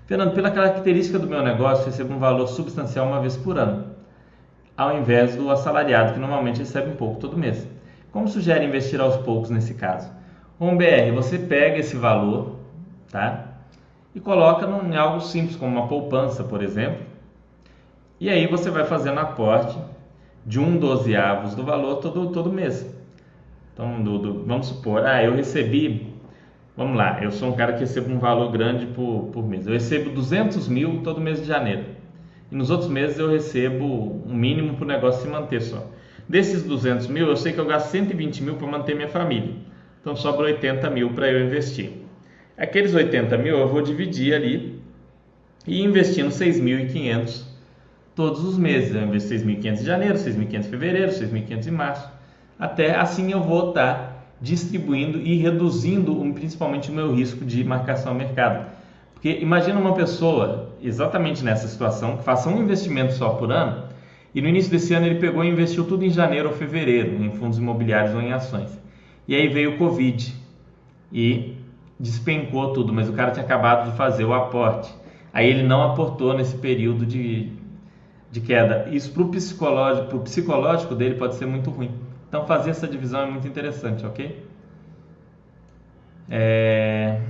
[0.05, 3.86] Fernando, pela característica do meu negócio, recebo um valor substancial uma vez por ano,
[4.76, 7.68] ao invés do assalariado, que normalmente recebe um pouco todo mês.
[8.11, 10.11] Como sugere investir aos poucos nesse caso?
[10.59, 12.59] Um BR, você pega esse valor,
[13.14, 13.45] tá?
[14.16, 17.05] E coloca em algo simples, como uma poupança, por exemplo.
[18.20, 19.78] E aí você vai fazendo aporte
[20.45, 22.91] de um dozeavos do valor todo, todo mês.
[23.74, 26.14] Então, do, do, vamos supor, ah, eu recebi,
[26.76, 29.66] vamos lá, eu sou um cara que recebo um valor grande por, por mês.
[29.68, 31.86] Eu recebo 200 mil todo mês de janeiro.
[32.51, 33.86] E nos outros meses eu recebo
[34.28, 35.88] um mínimo para o negócio se manter só.
[36.28, 39.53] Desses 200 mil, eu sei que eu gasto 120 mil para manter minha família.
[40.01, 42.03] Então sobra 80 mil para eu investir.
[42.58, 44.80] Aqueles 80 mil eu vou dividir ali
[45.66, 47.43] e investindo 6.500
[48.16, 48.95] todos os meses.
[48.95, 52.10] Eu investo 6.500 em janeiro, 6.500 em fevereiro, 6.500 em março.
[52.60, 58.18] Até assim eu vou estar distribuindo e reduzindo principalmente o meu risco de marcação ao
[58.18, 58.70] mercado.
[59.14, 63.86] Porque imagina uma pessoa exatamente nessa situação que faça um investimento só por ano
[64.36, 67.32] e no início desse ano ele pegou e investiu tudo em janeiro ou fevereiro em
[67.32, 68.78] fundos imobiliários ou em ações.
[69.28, 70.34] E aí veio o Covid
[71.12, 71.56] e
[72.00, 74.94] despencou tudo, mas o cara tinha acabado de fazer o aporte.
[75.32, 77.52] Aí ele não aportou nesse período de,
[78.32, 78.88] de queda.
[78.89, 81.91] Isso para o psicológico, pro psicológico dele pode ser muito ruim.
[82.28, 84.44] Então fazer essa divisão é muito interessante, ok?
[86.30, 87.22] É...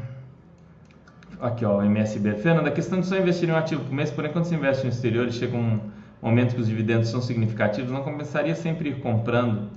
[1.40, 2.36] Aqui, ó, MSB.
[2.36, 4.84] Fernanda, a questão de só investir em um ativo por mês, porém, quando se investe
[4.84, 5.80] no exterior e chega um
[6.22, 9.70] momento que os dividendos são significativos, não compensaria sempre ir comprando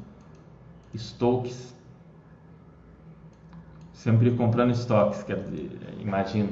[0.95, 1.76] estoques?
[4.07, 5.69] Sempre comprando estoques, quer dizer,
[6.01, 6.51] imagino.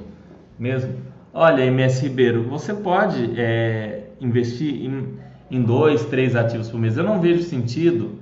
[0.58, 0.92] Mesmo?
[1.32, 5.14] Olha, MS Ribeiro, você pode é, investir em,
[5.48, 6.96] em dois, três ativos por mês.
[6.96, 8.18] Eu não vejo sentido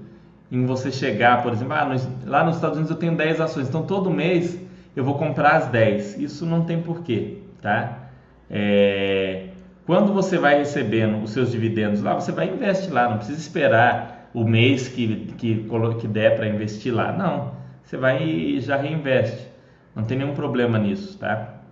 [0.50, 3.84] em você chegar, por exemplo, ah, lá nos Estados Unidos eu tenho 10 ações, então
[3.84, 4.60] todo mês
[4.94, 6.18] eu vou comprar as 10.
[6.18, 8.10] Isso não tem porquê, tá?
[8.50, 9.46] É,
[9.86, 14.28] quando você vai recebendo os seus dividendos lá, você vai investir lá, não precisa esperar
[14.34, 15.66] o mês que, que,
[15.98, 17.12] que der para investir lá.
[17.12, 19.48] Não, você vai e já reinveste.
[19.94, 21.62] Não tem nenhum problema nisso, tá?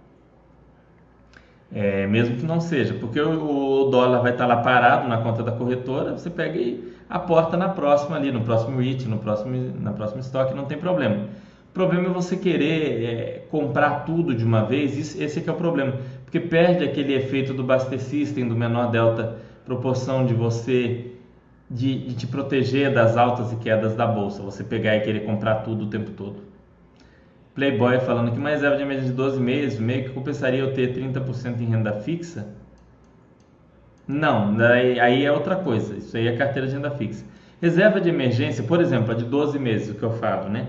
[1.73, 5.53] É, mesmo que não seja, porque o, dólar vai estar lá parado na conta da
[5.53, 10.21] corretora, você pega e aporta na próxima ali, no próximo REIT, no próximo, na próxima
[10.21, 11.29] estoque, não tem problema.
[11.71, 15.53] O problema é você querer é, comprar tudo de uma vez, isso, esse é é
[15.53, 15.95] o problema,
[16.25, 21.10] porque perde aquele efeito do Baster System, do menor delta proporção de você
[21.71, 25.57] de, de, te proteger das altas e quedas da bolsa, você pegar e querer comprar
[25.57, 26.51] tudo o tempo todo.
[27.55, 30.95] Playboy falando que uma reserva de emergência de 12 meses meio que compensaria eu ter
[30.95, 32.49] 30% em renda fixa?
[34.07, 37.25] Não, daí, aí é outra coisa, isso aí é carteira de renda fixa.
[37.63, 40.67] Reserva de emergência, por exemplo, a de 12 meses, o que eu falo, né?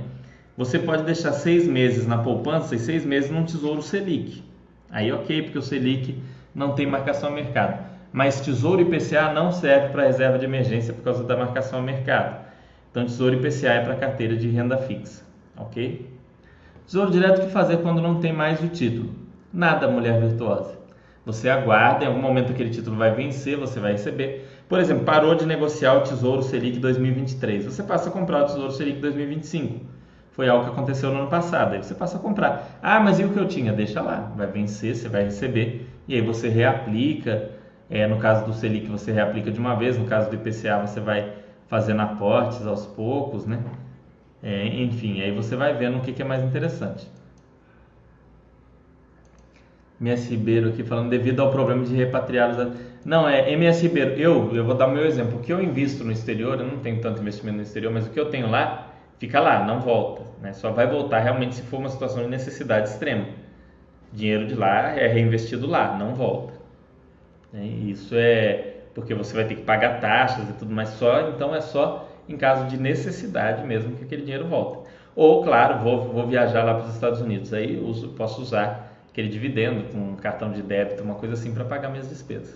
[0.57, 4.43] Você pode deixar seis meses na poupança e seis meses num tesouro Selic.
[4.91, 6.21] Aí ok, porque o Selic
[6.53, 7.90] não tem marcação a mercado.
[8.11, 12.45] Mas tesouro IPCA não serve para reserva de emergência por causa da marcação a mercado.
[12.89, 15.23] Então tesouro IPCA é para carteira de renda fixa,
[15.57, 16.09] ok?
[16.85, 19.15] Tesouro direto que fazer quando não tem mais o título?
[19.53, 20.79] Nada, mulher virtuosa.
[21.25, 24.47] Você aguarda, em algum momento aquele título vai vencer, você vai receber.
[24.67, 28.71] Por exemplo, parou de negociar o Tesouro Selic 2023, você passa a comprar o Tesouro
[28.71, 30.01] Selic 2025
[30.31, 31.73] foi algo que aconteceu no ano passado.
[31.73, 32.79] Aí você passa a comprar.
[32.81, 33.73] Ah, mas e o que eu tinha?
[33.73, 35.87] Deixa lá, vai vencer, você vai receber.
[36.07, 37.60] E aí você reaplica.
[37.91, 39.97] É, no caso do Selic, você reaplica de uma vez.
[39.97, 41.33] No caso do IPCA, você vai
[41.67, 43.59] fazendo aportes aos poucos, né?
[44.41, 47.07] É, enfim, aí você vai vendo o que, que é mais interessante.
[49.99, 54.55] MS Ribeiro aqui falando devido ao problema de repatriar os não é MS Ribeiro eu
[54.55, 56.99] eu vou dar o meu exemplo o que eu invisto no exterior eu não tenho
[56.99, 60.23] tanto investimento no exterior mas o que eu tenho lá fica lá, não volta.
[60.41, 60.51] Né?
[60.51, 63.27] Só vai voltar realmente se for uma situação de necessidade extrema.
[64.11, 66.53] Dinheiro de lá é reinvestido lá, não volta.
[67.51, 67.65] Né?
[67.65, 71.61] Isso é porque você vai ter que pagar taxas e tudo mais só, então é
[71.61, 74.89] só em caso de necessidade mesmo que aquele dinheiro volta.
[75.15, 79.27] Ou, claro, vou, vou viajar lá para os Estados Unidos, aí uso, posso usar aquele
[79.27, 82.55] dividendo com um cartão de débito, uma coisa assim para pagar minhas despesas.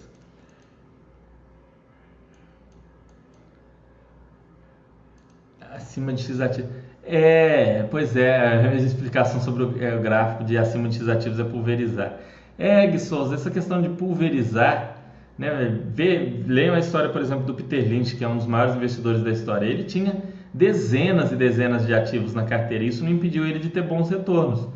[5.74, 6.72] Acima de X ativos.
[7.04, 11.40] É, pois é, a explicação sobre o, é, o, gráfico de acima de X ativos
[11.40, 12.18] é pulverizar.
[12.58, 14.98] É, Gui essa questão de pulverizar,
[15.38, 18.76] né, vê, leiam a história, por exemplo, do Peter Lynch, que é um dos maiores
[18.76, 19.66] investidores da história.
[19.66, 20.16] Ele tinha
[20.54, 24.10] dezenas e dezenas de ativos na carteira, e isso não impediu ele de ter bons
[24.10, 24.68] retornos.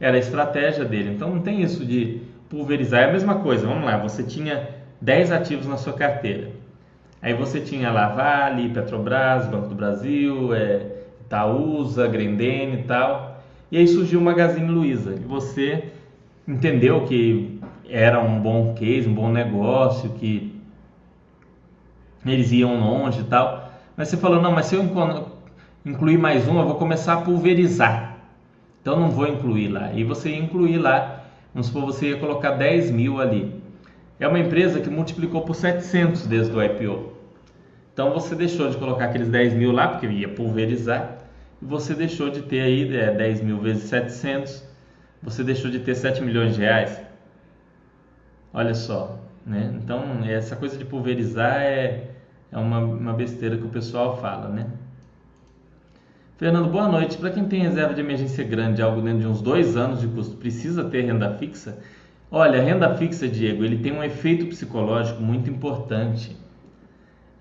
[0.00, 1.10] Era a estratégia dele.
[1.14, 3.02] Então não tem isso de pulverizar.
[3.02, 4.68] É a mesma coisa, vamos lá, você tinha
[5.00, 6.50] 10 ativos na sua carteira.
[7.20, 10.86] Aí você tinha lá Vale, Petrobras, Banco do Brasil, é,
[11.26, 13.42] Itaúsa, Grendene e tal.
[13.70, 15.14] E aí surgiu o Magazine Luiza.
[15.14, 15.92] E você
[16.48, 20.58] entendeu que era um bom case, um bom negócio, que
[22.26, 23.70] eles iam longe e tal.
[23.96, 24.82] Mas você falou, não, mas se eu
[25.84, 28.16] incluir mais um, eu vou começar a pulverizar.
[28.82, 29.92] Então não vou incluir lá.
[29.92, 33.58] E você incluir lá, vamos supor, você ia colocar 10 mil ali
[34.20, 37.12] é uma empresa que multiplicou por 700 desde o IPO.
[37.92, 41.18] Então você deixou de colocar aqueles 10 mil lá, porque ia pulverizar,
[41.62, 44.64] e você deixou de ter aí é, 10 mil vezes 700,
[45.22, 47.00] você deixou de ter 7 milhões de reais.
[48.52, 49.72] Olha só, né?
[49.82, 52.10] Então essa coisa de pulverizar é,
[52.50, 54.66] é uma, uma besteira que o pessoal fala, né?
[56.38, 57.18] Fernando, boa noite.
[57.18, 60.36] Para quem tem reserva de emergência grande, algo dentro de uns dois anos de custo,
[60.36, 61.78] precisa ter renda fixa?
[62.30, 66.36] Olha, a renda fixa, Diego, ele tem um efeito psicológico muito importante.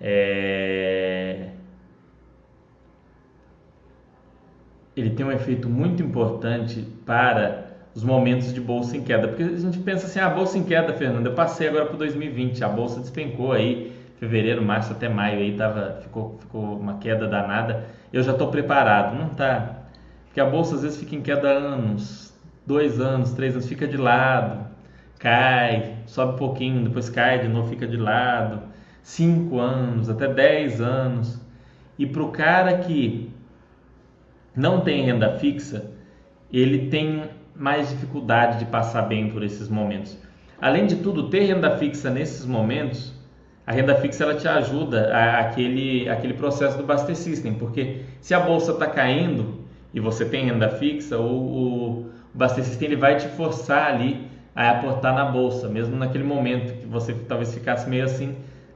[0.01, 1.49] É...
[4.95, 7.66] Ele tem um efeito muito importante para
[7.97, 10.63] os momentos de bolsa em queda, porque a gente pensa assim, a ah, bolsa em
[10.63, 15.39] queda, Fernando, eu passei agora para 2020, a bolsa despencou aí, fevereiro, março até maio
[15.39, 19.83] aí tava, ficou, ficou uma queda danada, eu já estou preparado, não tá?
[20.25, 22.33] Porque a bolsa às vezes fica em queda anos,
[22.65, 24.67] dois anos, três anos, fica de lado
[25.19, 28.61] cai, sobe um pouquinho, depois cai de novo, fica de lado,
[29.03, 31.39] 5 anos, até 10 anos.
[31.97, 33.31] E para o cara que
[34.55, 35.91] não tem renda fixa,
[36.51, 37.23] ele tem
[37.59, 40.17] mais dificuldade de passar bem por esses momentos.
[40.61, 43.13] Além de tudo, ter renda fixa nesses momentos,
[43.65, 48.33] a renda fixa ela te ajuda a, aquele, aquele processo do Baster System, porque se
[48.33, 53.17] a bolsa está caindo e você tem renda fixa, o, o, Baster System ele vai
[53.17, 58.05] te forçar ali a aportar na bolsa, mesmo naquele momento que você talvez ficasse meio
[58.05, 58.35] assim,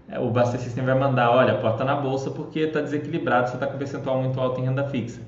[0.10, 3.66] é, o Baster System vai mandar, olha, aporta na bolsa porque está desequilibrado, você está
[3.66, 5.22] com um percentual muito alto em renda fixa.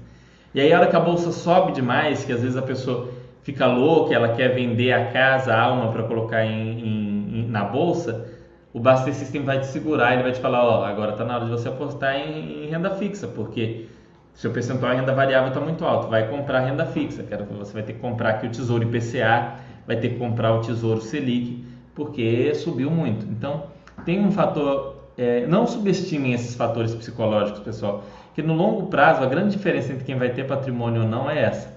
[0.54, 3.10] E aí a hora que a bolsa sobe demais, que às vezes a pessoa
[3.44, 8.26] fica louca, ela quer vender a casa, a alma para colocar em, em, na bolsa,
[8.74, 11.46] o Baster System vai te segurar, ele vai te falar, ó, agora está na hora
[11.46, 13.86] de você apostar em, em, renda fixa, porque
[14.34, 17.72] seu percentual em renda variável está muito alto, vai comprar renda fixa, quero que você
[17.72, 21.64] vai ter que comprar aqui o Tesouro IPCA, vai ter que comprar o Tesouro Selic,
[21.94, 23.26] porque subiu muito.
[23.28, 23.66] Então,
[24.06, 29.28] tem um fator, é, não subestimem esses fatores psicológicos, pessoal, que no longo prazo a
[29.28, 31.73] grande diferença entre quem vai ter patrimônio ou não é essa.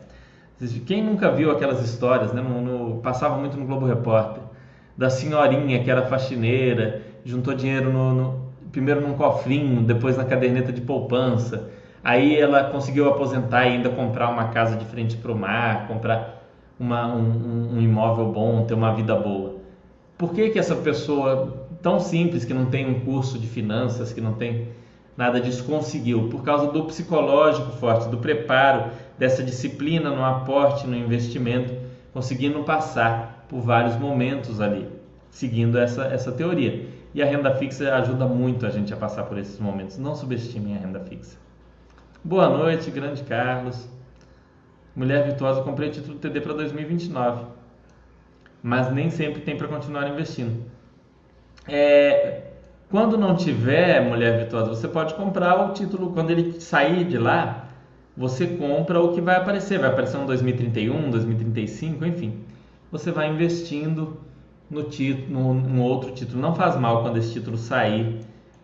[0.86, 2.40] Quem nunca viu aquelas histórias, né?
[2.40, 4.42] No, passava muito no Globo Repórter,
[4.96, 10.72] da senhorinha que era faxineira, juntou dinheiro no, no, primeiro num cofrinho, depois na caderneta
[10.72, 11.70] de poupança.
[12.02, 16.46] Aí ela conseguiu aposentar e ainda comprar uma casa de frente para o mar, comprar
[16.78, 19.56] uma, um, um, imóvel bom, ter uma vida boa.
[20.16, 24.20] Por que, que essa pessoa tão simples, que não tem um curso de finanças, que
[24.20, 24.68] não tem
[25.16, 26.28] nada disso, conseguiu?
[26.28, 31.74] Por causa do psicológico forte, do preparo, dessa disciplina no aporte, no investimento,
[32.12, 34.88] conseguindo passar por vários momentos ali,
[35.30, 36.88] seguindo essa, essa teoria.
[37.14, 39.96] E a renda fixa ajuda muito a gente a passar por esses momentos.
[39.98, 41.38] Não subestimem a renda fixa.
[42.22, 43.88] Boa noite, grande Carlos.
[44.94, 47.44] Mulher Virtuosa, comprei o título TD para 2029,
[48.62, 50.64] mas nem sempre tem para continuar investindo.
[51.68, 52.44] É,
[52.90, 57.65] quando não tiver Mulher Virtuosa, você pode comprar o título quando ele sair de lá
[58.16, 62.40] você compra o que vai aparecer, vai aparecer um 2031, 2035, enfim.
[62.90, 64.18] Você vai investindo
[64.70, 66.40] no título, num outro título.
[66.40, 68.20] Não faz mal quando esse título sair,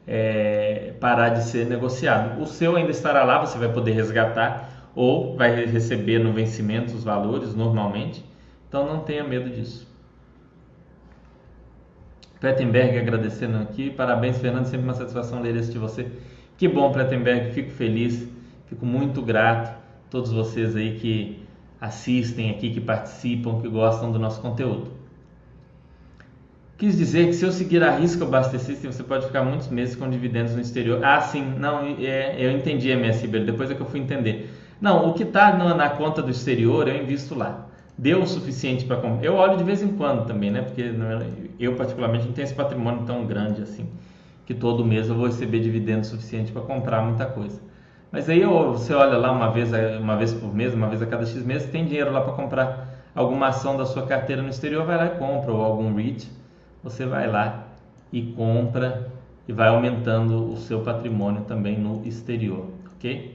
[0.06, 2.40] é, parar de ser negociado.
[2.40, 7.04] O seu ainda estará lá, você vai poder resgatar ou vai receber no vencimento os
[7.04, 8.24] valores normalmente.
[8.68, 9.86] Então não tenha medo disso.
[12.40, 13.90] Prettenberg agradecendo aqui.
[13.90, 14.64] Parabéns, Fernando.
[14.64, 16.10] Sempre uma satisfação ler esse de você.
[16.56, 17.52] Que bom, Prettenberg.
[17.52, 18.26] Fico feliz
[18.72, 19.74] Fico muito grato a
[20.10, 21.42] todos vocês aí que
[21.78, 24.92] assistem aqui, que participam, que gostam do nosso conteúdo.
[26.78, 29.68] Quis dizer que se eu seguir a risca o Baster System, você pode ficar muitos
[29.68, 31.04] meses com dividendos no exterior.
[31.04, 34.50] Ah, sim, não, é, eu entendi, MS Ribeiro, depois é que eu fui entender.
[34.80, 37.66] Não, o que está na, na, conta do exterior eu invisto lá.
[37.98, 39.22] Deu o suficiente para comprar.
[39.22, 40.62] Eu olho de vez em quando também, né?
[40.62, 40.94] Porque
[41.60, 43.86] eu, particularmente, não tenho esse patrimônio tão grande assim,
[44.46, 47.60] que todo mês eu vou receber dividendos suficiente para comprar muita coisa.
[48.12, 51.24] Mas aí você olha lá uma vez, uma vez por mês, uma vez a cada
[51.24, 54.98] X meses, tem dinheiro lá para comprar alguma ação da sua carteira no exterior, vai
[54.98, 56.30] lá e compra, ou algum REIT,
[56.84, 57.68] você vai lá
[58.12, 59.10] e compra
[59.48, 63.34] e vai aumentando o seu patrimônio também no exterior, ok?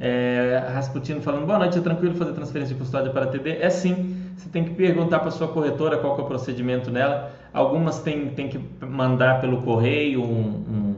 [0.00, 3.58] É, Rasputino falando, boa noite, é tranquilo fazer transferência de custódia para TD?
[3.58, 7.30] É sim, você tem que perguntar para sua corretora qual é o procedimento nela.
[7.52, 10.91] Algumas tem, tem que mandar pelo correio um, um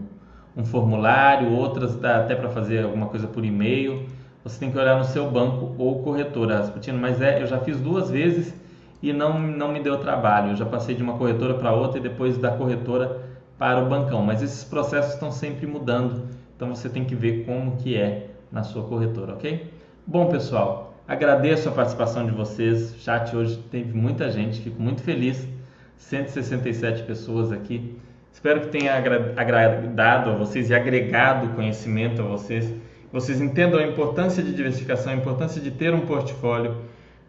[0.57, 4.07] um formulário, outras dá até para fazer alguma coisa por e-mail.
[4.45, 7.81] Você tem que olhar no seu banco ou corretora, Rasputino, mas é, eu já fiz
[7.81, 8.55] duas vezes
[9.03, 10.51] e não, não me deu trabalho.
[10.51, 13.21] Eu já passei de uma corretora para outra e depois da corretora
[13.59, 14.23] para o bancão.
[14.23, 18.63] Mas esses processos estão sempre mudando, então você tem que ver como que é na
[18.63, 19.73] sua corretora, ok?
[20.07, 22.95] Bom, pessoal, agradeço a participação de vocês.
[22.99, 25.49] Chat hoje teve muita gente, fico muito feliz.
[25.97, 27.97] 167 pessoas aqui.
[28.35, 32.69] Espero que tenha agradado a vocês e agregado conhecimento a vocês.
[33.13, 36.79] Vocês entendam a importância de diversificação, a importância de ter um portfólio,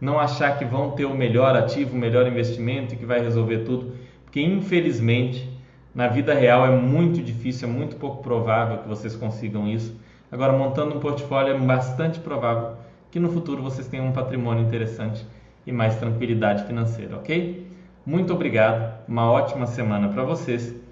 [0.02, 3.60] não achar que vão ter o melhor ativo, o melhor investimento e que vai resolver
[3.60, 3.94] tudo,
[4.26, 5.48] porque infelizmente
[5.94, 9.96] na vida real é muito difícil, é muito pouco provável que vocês consigam isso.
[10.32, 12.78] Agora, montando um portfólio é bastante provável
[13.12, 15.24] que no futuro vocês tenham um patrimônio interessante
[15.68, 17.66] e mais tranquilidade financeira, ok?
[18.04, 20.84] Muito obrigado, uma ótima semana para vocês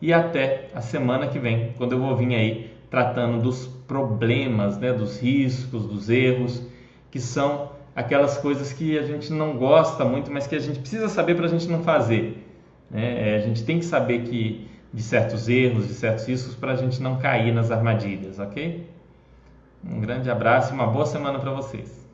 [0.00, 4.92] e até a semana que vem, quando eu vou vir aí tratando dos problemas, né,
[4.92, 6.62] dos riscos, dos erros,
[7.10, 11.08] que são aquelas coisas que a gente não gosta muito, mas que a gente precisa
[11.08, 12.46] saber para a gente não fazer.
[12.90, 13.30] Né?
[13.30, 16.76] É, a gente tem que saber que de certos erros, de certos riscos, para a
[16.76, 18.88] gente não cair nas armadilhas, ok?
[19.84, 22.07] Um grande abraço e uma boa semana para vocês.